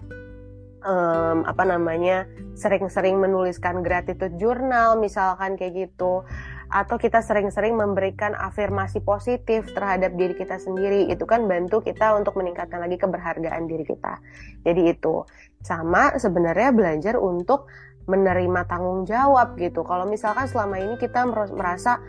um, 0.84 1.42
apa 1.48 1.64
namanya 1.64 2.28
sering-sering 2.54 3.18
menuliskan 3.18 3.80
gratitude 3.80 4.36
journal 4.36 5.00
misalkan 5.00 5.56
kayak 5.56 5.88
gitu. 5.88 6.22
Atau 6.68 7.00
kita 7.00 7.24
sering-sering 7.24 7.80
memberikan 7.80 8.36
afirmasi 8.36 9.00
positif 9.00 9.64
terhadap 9.72 10.12
diri 10.20 10.36
kita 10.36 10.60
sendiri. 10.60 11.08
Itu 11.08 11.24
kan 11.24 11.48
bantu 11.48 11.80
kita 11.80 12.12
untuk 12.12 12.36
meningkatkan 12.36 12.84
lagi 12.84 13.00
keberhargaan 13.00 13.64
diri 13.64 13.88
kita. 13.88 14.20
Jadi 14.68 14.92
itu. 14.92 15.24
Sama 15.64 16.20
sebenarnya 16.20 16.70
belajar 16.76 17.16
untuk 17.16 17.72
menerima 18.04 18.68
tanggung 18.68 19.08
jawab 19.08 19.56
gitu. 19.56 19.80
Kalau 19.80 20.04
misalkan 20.04 20.44
selama 20.44 20.76
ini 20.76 21.00
kita 21.00 21.24
merasa 21.28 22.04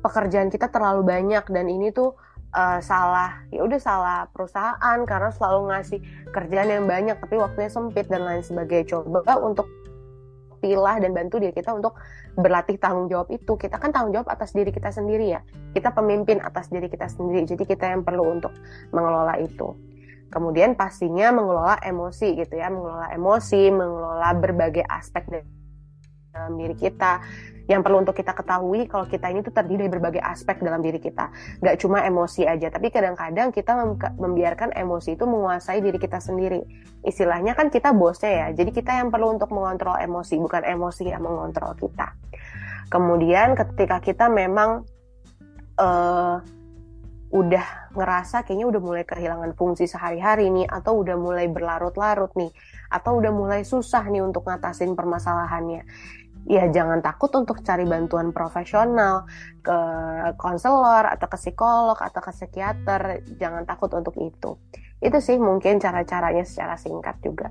pekerjaan 0.00 0.48
kita 0.48 0.68
terlalu 0.68 1.04
banyak 1.04 1.44
dan 1.48 1.68
ini 1.68 1.92
tuh 1.92 2.16
uh, 2.54 2.78
salah. 2.80 3.42
Ya 3.50 3.66
udah 3.66 3.80
salah 3.82 4.18
perusahaan 4.30 4.98
karena 5.04 5.30
selalu 5.34 5.60
ngasih 5.74 5.98
kerjaan 6.30 6.70
yang 6.70 6.86
banyak 6.86 7.18
tapi 7.18 7.36
waktunya 7.36 7.68
sempit 7.68 8.06
dan 8.06 8.22
lain 8.24 8.40
sebagainya. 8.40 8.96
Coba 8.96 9.36
untuk 9.42 9.66
pilah 10.64 10.96
dan 10.96 11.12
bantu 11.12 11.36
diri 11.42 11.52
kita 11.52 11.76
untuk 11.76 11.98
berlatih 12.38 12.80
tanggung 12.80 13.10
jawab 13.12 13.28
itu. 13.28 13.52
Kita 13.58 13.76
kan 13.76 13.92
tanggung 13.92 14.16
jawab 14.16 14.32
atas 14.32 14.56
diri 14.56 14.72
kita 14.72 14.88
sendiri 14.88 15.36
ya. 15.36 15.44
Kita 15.76 15.92
pemimpin 15.92 16.40
atas 16.40 16.72
diri 16.72 16.88
kita 16.88 17.10
sendiri. 17.10 17.44
Jadi 17.44 17.68
kita 17.68 17.92
yang 17.92 18.00
perlu 18.00 18.40
untuk 18.40 18.54
mengelola 18.94 19.36
itu. 19.42 19.76
Kemudian 20.32 20.74
pastinya 20.74 21.30
mengelola 21.36 21.76
emosi 21.84 22.40
gitu 22.40 22.56
ya. 22.56 22.72
Mengelola 22.72 23.12
emosi 23.12 23.62
mengelola 23.68 24.30
berbagai 24.40 24.88
aspek 24.88 25.44
dalam 26.34 26.58
diri 26.58 26.74
kita 26.74 27.22
yang 27.64 27.80
perlu 27.80 28.04
untuk 28.04 28.12
kita 28.12 28.36
ketahui 28.36 28.84
kalau 28.84 29.08
kita 29.08 29.32
ini 29.32 29.40
tuh 29.40 29.52
terdiri 29.52 29.88
dari 29.88 29.92
berbagai 29.96 30.22
aspek 30.22 30.60
dalam 30.60 30.84
diri 30.84 31.00
kita. 31.00 31.32
Nggak 31.64 31.76
cuma 31.80 32.04
emosi 32.04 32.44
aja 32.44 32.68
tapi 32.68 32.92
kadang-kadang 32.92 33.50
kita 33.52 33.72
membiarkan 34.20 34.76
emosi 34.76 35.16
itu 35.16 35.24
menguasai 35.24 35.80
diri 35.80 35.96
kita 35.96 36.20
sendiri. 36.20 36.60
Istilahnya 37.04 37.56
kan 37.56 37.72
kita 37.72 37.96
bosnya 37.96 38.30
ya 38.30 38.46
jadi 38.52 38.70
kita 38.72 38.92
yang 39.00 39.08
perlu 39.08 39.36
untuk 39.36 39.48
mengontrol 39.52 39.96
emosi 39.96 40.36
bukan 40.40 40.62
emosi 40.64 41.08
yang 41.08 41.24
mengontrol 41.24 41.72
kita. 41.76 42.12
Kemudian 42.92 43.56
ketika 43.56 43.98
kita 44.04 44.28
memang 44.28 44.84
uh, 45.80 46.38
udah 47.34 47.90
ngerasa 47.98 48.46
kayaknya 48.46 48.70
udah 48.70 48.82
mulai 48.84 49.02
kehilangan 49.02 49.58
fungsi 49.58 49.90
sehari-hari 49.90 50.54
nih 50.54 50.70
atau 50.70 51.02
udah 51.02 51.18
mulai 51.18 51.50
berlarut-larut 51.50 52.30
nih 52.38 52.54
atau 52.94 53.18
udah 53.18 53.34
mulai 53.34 53.66
susah 53.66 54.06
nih 54.06 54.22
untuk 54.22 54.46
ngatasin 54.46 54.94
permasalahannya 54.94 55.82
ya 56.44 56.68
jangan 56.68 57.00
takut 57.00 57.32
untuk 57.32 57.64
cari 57.64 57.88
bantuan 57.88 58.30
profesional 58.30 59.24
ke 59.64 59.78
konselor 60.36 61.08
atau 61.08 61.26
ke 61.28 61.38
psikolog 61.40 61.96
atau 61.96 62.20
ke 62.20 62.32
psikiater. 62.32 63.24
Jangan 63.40 63.64
takut 63.64 63.90
untuk 63.96 64.14
itu. 64.20 64.60
Itu 65.00 65.18
sih 65.20 65.36
mungkin 65.40 65.80
cara-caranya 65.80 66.44
secara 66.44 66.76
singkat 66.76 67.16
juga. 67.24 67.48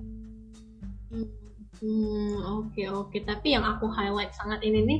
Hmm 1.11 1.43
oke 1.83 2.71
okay, 2.79 2.87
oke. 2.87 3.11
Okay. 3.11 3.21
tapi 3.27 3.59
yang 3.59 3.67
aku 3.67 3.91
highlight 3.91 4.31
sangat 4.31 4.63
ini 4.63 4.87
nih 4.87 4.99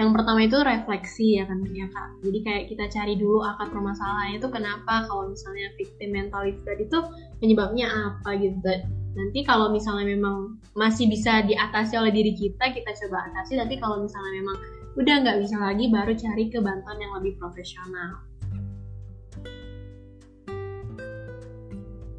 yang 0.00 0.16
pertama 0.16 0.40
itu 0.48 0.56
refleksi 0.64 1.36
ya 1.36 1.44
kan 1.44 1.60
ya 1.76 1.84
kak. 1.92 2.08
Jadi 2.24 2.38
kayak 2.40 2.64
kita 2.72 2.84
cari 2.88 3.14
dulu 3.20 3.44
akar 3.44 3.68
permasalahannya 3.68 4.40
itu 4.40 4.48
kenapa 4.48 5.04
kalau 5.04 5.28
misalnya 5.28 5.68
victim 5.76 6.08
mentality 6.16 6.60
tadi 6.64 6.88
itu 6.88 6.98
penyebabnya 7.36 7.86
apa 7.92 8.32
gitu 8.40 8.64
nanti 9.12 9.44
kalau 9.44 9.68
misalnya 9.68 10.08
memang 10.16 10.56
masih 10.72 11.08
bisa 11.08 11.44
diatasi 11.44 12.00
oleh 12.00 12.12
diri 12.12 12.32
kita 12.32 12.72
kita 12.72 12.90
coba 13.04 13.28
atasi. 13.32 13.60
Tapi 13.60 13.76
kalau 13.76 14.00
misalnya 14.00 14.32
memang 14.40 14.56
udah 14.96 15.14
nggak 15.24 15.38
bisa 15.40 15.56
lagi 15.56 15.88
baru 15.88 16.12
cari 16.16 16.44
ke 16.52 16.58
bantuan 16.60 16.98
yang 17.00 17.12
lebih 17.16 17.36
profesional. 17.40 18.20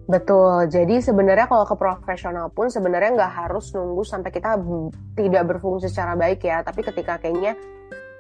Betul, 0.03 0.67
jadi 0.67 0.99
sebenarnya 0.99 1.47
kalau 1.47 1.63
ke 1.63 1.79
profesional 1.79 2.51
pun 2.51 2.67
sebenarnya 2.67 3.15
nggak 3.15 3.33
harus 3.33 3.71
nunggu 3.71 4.03
sampai 4.03 4.35
kita 4.35 4.59
tidak 5.15 5.43
berfungsi 5.47 5.87
secara 5.87 6.19
baik 6.19 6.43
ya, 6.43 6.59
tapi 6.59 6.83
ketika 6.83 7.23
kayaknya 7.23 7.55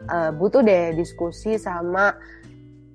uh, 0.07 0.31
butuh 0.31 0.63
deh 0.63 0.95
diskusi 0.95 1.59
sama 1.59 2.15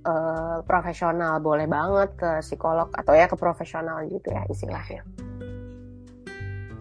uh, 0.09 0.64
profesional, 0.64 1.37
boleh 1.37 1.69
banget 1.69 2.17
ke 2.17 2.31
psikolog 2.41 2.88
atau 2.97 3.12
ya 3.12 3.29
ke 3.29 3.37
profesional 3.37 4.09
gitu 4.09 4.33
ya 4.33 4.49
istilahnya. 4.49 5.05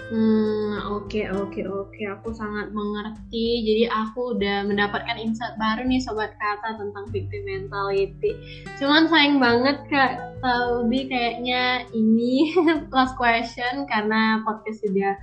Hmm, 0.08 0.80
oke 0.88 1.12
okay, 1.12 1.28
oke 1.28 1.52
okay, 1.52 1.66
oke. 1.68 1.92
Okay. 1.92 2.08
Aku 2.08 2.32
sangat 2.32 2.72
mengerti. 2.72 3.68
Jadi 3.68 3.84
aku 3.92 4.40
udah 4.40 4.64
mendapatkan 4.64 5.20
insight 5.20 5.60
baru 5.60 5.84
nih 5.84 6.00
sobat 6.00 6.32
kata 6.40 6.80
tentang 6.80 7.12
victim 7.12 7.44
mentality. 7.44 8.32
Cuman 8.80 9.12
sayang 9.12 9.44
banget 9.44 9.84
Kak 9.92 10.40
Salbi 10.40 11.12
kayaknya 11.12 11.84
ini 11.92 12.56
last 12.96 13.20
question 13.20 13.84
karena 13.92 14.40
podcast 14.48 14.80
sudah 14.80 15.20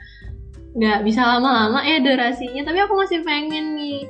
nggak 0.77 1.01
bisa 1.09 1.21
lama-lama 1.25 1.81
ya 1.81 2.05
durasinya. 2.05 2.69
Tapi 2.69 2.79
aku 2.85 2.95
masih 3.01 3.25
pengen 3.25 3.81
nih 3.81 4.05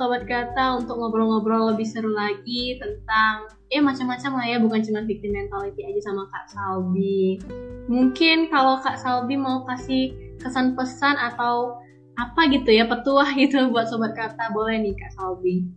sobat 0.00 0.24
kata 0.24 0.80
untuk 0.80 0.96
ngobrol-ngobrol 0.96 1.76
lebih 1.76 1.84
seru 1.84 2.08
lagi 2.16 2.80
tentang 2.80 3.52
ya 3.68 3.84
macam-macam 3.84 4.40
lah 4.40 4.46
ya 4.48 4.56
bukan 4.56 4.80
cuma 4.80 5.04
victim 5.04 5.36
mentality 5.36 5.84
aja 5.84 6.08
sama 6.08 6.24
Kak 6.32 6.48
Salbi 6.48 7.36
mungkin 7.84 8.48
kalau 8.48 8.80
Kak 8.80 8.96
Salbi 8.96 9.36
mau 9.36 9.60
kasih 9.68 10.16
kesan 10.40 10.72
pesan 10.72 11.20
atau 11.20 11.76
apa 12.16 12.48
gitu 12.48 12.72
ya 12.72 12.88
petuah 12.88 13.28
gitu 13.44 13.68
buat 13.68 13.92
sobat 13.92 14.16
kata 14.16 14.48
boleh 14.56 14.80
nih 14.80 14.96
Kak 14.96 15.12
Salbi. 15.20 15.68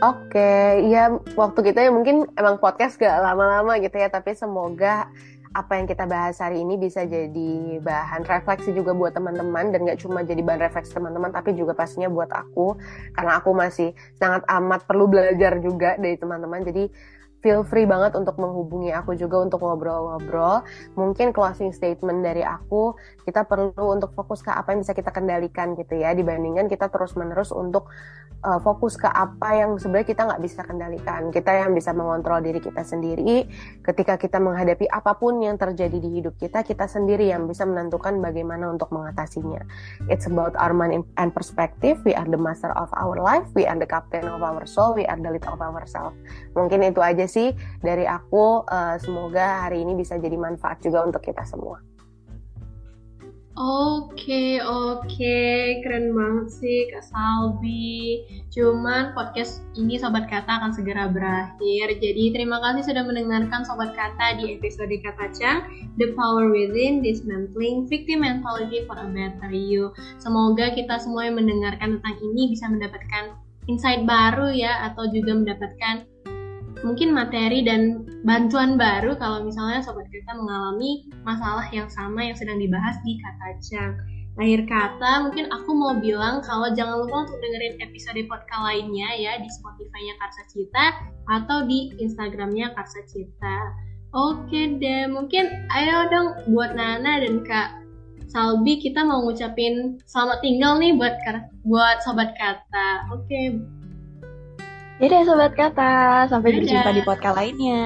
Oke, 0.00 0.32
okay. 0.32 0.88
ya 0.88 1.12
waktu 1.36 1.60
kita 1.60 1.84
ya 1.84 1.92
mungkin 1.92 2.24
emang 2.32 2.56
podcast 2.56 2.96
gak 2.96 3.20
lama-lama 3.20 3.76
gitu 3.84 4.00
ya, 4.00 4.08
tapi 4.08 4.32
semoga 4.32 5.12
apa 5.50 5.82
yang 5.82 5.90
kita 5.90 6.06
bahas 6.06 6.38
hari 6.38 6.62
ini 6.62 6.78
bisa 6.78 7.02
jadi 7.02 7.82
bahan 7.82 8.22
refleksi 8.22 8.70
juga 8.70 8.94
buat 8.94 9.10
teman-teman 9.10 9.74
dan 9.74 9.82
gak 9.82 9.98
cuma 9.98 10.22
jadi 10.22 10.38
bahan 10.46 10.62
refleksi 10.70 10.94
teman-teman 10.94 11.34
tapi 11.34 11.58
juga 11.58 11.74
pastinya 11.74 12.06
buat 12.06 12.30
aku. 12.30 12.78
Karena 13.18 13.42
aku 13.42 13.50
masih 13.50 13.90
sangat 14.14 14.46
amat 14.46 14.86
perlu 14.86 15.10
belajar 15.10 15.58
juga 15.58 15.98
dari 15.98 16.14
teman-teman. 16.14 16.62
Jadi 16.62 16.86
feel 17.40 17.64
free 17.64 17.88
banget 17.88 18.16
untuk 18.16 18.36
menghubungi 18.36 18.92
aku 18.92 19.16
juga 19.16 19.40
untuk 19.40 19.64
ngobrol-ngobrol. 19.64 20.64
Mungkin 20.96 21.32
closing 21.32 21.72
statement 21.72 22.20
dari 22.24 22.44
aku, 22.44 22.94
kita 23.24 23.48
perlu 23.48 23.96
untuk 23.96 24.12
fokus 24.12 24.44
ke 24.44 24.52
apa 24.52 24.76
yang 24.76 24.80
bisa 24.84 24.92
kita 24.92 25.10
kendalikan 25.12 25.72
gitu 25.76 25.96
ya, 25.96 26.12
dibandingkan 26.12 26.68
kita 26.68 26.92
terus-menerus 26.92 27.50
untuk 27.50 27.88
uh, 28.44 28.60
fokus 28.60 28.96
ke 28.96 29.08
apa 29.08 29.56
yang 29.56 29.76
sebenarnya 29.76 30.08
kita 30.08 30.22
nggak 30.28 30.42
bisa 30.42 30.60
kendalikan. 30.64 31.22
Kita 31.32 31.50
yang 31.52 31.72
bisa 31.76 31.92
mengontrol 31.92 32.40
diri 32.44 32.60
kita 32.60 32.82
sendiri. 32.84 33.48
Ketika 33.84 34.16
kita 34.16 34.40
menghadapi 34.40 34.88
apa 34.88 35.16
pun 35.16 35.40
yang 35.40 35.56
terjadi 35.60 35.96
di 36.00 36.20
hidup 36.20 36.36
kita, 36.40 36.64
kita 36.64 36.88
sendiri 36.88 37.28
yang 37.28 37.48
bisa 37.48 37.64
menentukan 37.64 38.20
bagaimana 38.20 38.72
untuk 38.72 38.92
mengatasinya. 38.92 39.64
It's 40.08 40.28
about 40.28 40.56
our 40.56 40.72
mind 40.72 41.04
and 41.16 41.30
perspective. 41.32 42.00
We 42.04 42.16
are 42.16 42.26
the 42.28 42.40
master 42.40 42.72
of 42.76 42.88
our 42.96 43.20
life. 43.20 43.48
We 43.52 43.68
are 43.68 43.76
the 43.76 43.88
captain 43.88 44.28
of 44.28 44.40
our 44.40 44.64
soul. 44.64 44.96
We 44.96 45.04
are 45.08 45.18
the 45.18 45.32
leader 45.32 45.52
of 45.52 45.60
ourselves. 45.60 46.16
Mungkin 46.56 46.84
itu 46.84 47.00
aja 47.00 47.24
sih 47.30 47.54
dari 47.78 48.10
aku. 48.10 48.66
Uh, 48.66 48.98
semoga 48.98 49.70
hari 49.70 49.86
ini 49.86 49.94
bisa 49.94 50.18
jadi 50.18 50.34
manfaat 50.34 50.82
juga 50.82 51.06
untuk 51.06 51.22
kita 51.22 51.46
semua. 51.46 51.78
Oke, 53.60 54.56
oke, 54.62 55.38
keren 55.84 56.16
banget 56.16 56.48
sih 56.48 56.88
Kak 56.88 57.04
Salbi. 57.04 58.24
Cuman 58.48 59.12
podcast 59.12 59.60
ini 59.76 60.00
Sobat 60.00 60.32
Kata 60.32 60.64
akan 60.64 60.72
segera 60.72 61.12
berakhir. 61.12 61.98
Jadi 62.00 62.32
terima 62.32 62.56
kasih 62.64 62.88
sudah 62.88 63.04
mendengarkan 63.04 63.60
Sobat 63.68 63.92
Kata 63.92 64.40
di 64.40 64.56
episode 64.56 64.94
Kata 65.04 65.28
Cang, 65.36 65.68
The 66.00 66.16
Power 66.16 66.48
Within, 66.48 67.04
Dismantling 67.04 67.84
Victim 67.84 68.24
Mentality 68.24 68.88
for 68.88 68.96
a 68.96 69.04
Better 69.04 69.52
You. 69.52 69.92
Semoga 70.16 70.72
kita 70.72 70.96
semua 70.96 71.28
yang 71.28 71.36
mendengarkan 71.36 72.00
tentang 72.00 72.16
ini 72.32 72.56
bisa 72.56 72.64
mendapatkan 72.64 73.36
insight 73.68 74.08
baru 74.08 74.56
ya, 74.56 74.88
atau 74.88 75.04
juga 75.12 75.36
mendapatkan 75.36 76.08
mungkin 76.80 77.12
materi 77.12 77.64
dan 77.64 78.08
bantuan 78.24 78.80
baru 78.80 79.16
kalau 79.16 79.44
misalnya 79.44 79.84
sobat 79.84 80.08
kita 80.08 80.32
mengalami 80.32 81.08
masalah 81.24 81.68
yang 81.72 81.88
sama 81.92 82.24
yang 82.24 82.36
sedang 82.36 82.58
dibahas 82.60 82.96
di 83.04 83.16
kata 83.20 83.48
Cang. 83.60 83.94
Akhir 84.40 84.64
kata, 84.64 85.28
mungkin 85.28 85.52
aku 85.52 85.70
mau 85.76 85.98
bilang 86.00 86.40
kalau 86.40 86.72
jangan 86.72 87.04
lupa 87.04 87.28
untuk 87.28 87.36
dengerin 87.44 87.76
episode 87.84 88.24
podcast 88.24 88.62
lainnya 88.62 89.08
ya 89.18 89.32
di 89.36 89.48
Spotify-nya 89.52 90.14
Karsa 90.16 90.42
Cita 90.48 90.86
atau 91.28 91.68
di 91.68 91.92
Instagramnya 92.00 92.72
Karsa 92.72 93.04
Cita. 93.04 93.56
Oke 94.16 94.80
deh, 94.80 95.10
mungkin 95.12 95.68
ayo 95.76 96.08
dong 96.08 96.28
buat 96.56 96.72
Nana 96.72 97.20
dan 97.20 97.44
Kak 97.44 97.80
Salbi 98.30 98.78
kita 98.78 99.02
mau 99.02 99.26
ngucapin 99.26 99.98
selamat 100.06 100.38
tinggal 100.38 100.78
nih 100.78 100.94
buat 100.94 101.18
buat 101.66 101.98
sobat 102.06 102.30
kata. 102.38 103.10
Oke, 103.10 103.58
Dadah 105.00 105.24
Sobat 105.24 105.52
Kata, 105.56 106.28
sampai 106.28 106.52
dadah. 106.52 106.58
berjumpa 106.60 106.90
di 106.92 107.02
podcast 107.08 107.36
lainnya. 107.40 107.84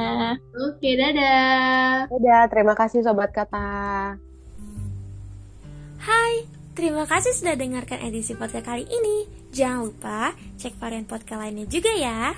Oke, 0.66 0.98
dadah. 0.98 2.11
Dadah, 2.11 2.42
terima 2.50 2.74
kasih 2.74 3.07
Sobat 3.07 3.31
Kata. 3.31 3.70
Hai, 6.03 6.35
terima 6.74 7.07
kasih 7.07 7.31
sudah 7.38 7.55
dengarkan 7.55 8.03
edisi 8.03 8.35
podcast 8.35 8.66
kali 8.66 8.83
ini. 8.90 9.31
Jangan 9.55 9.87
lupa 9.87 10.35
cek 10.59 10.74
varian 10.83 11.07
podcast 11.07 11.38
lainnya 11.38 11.70
juga 11.70 11.94
ya. 11.94 12.35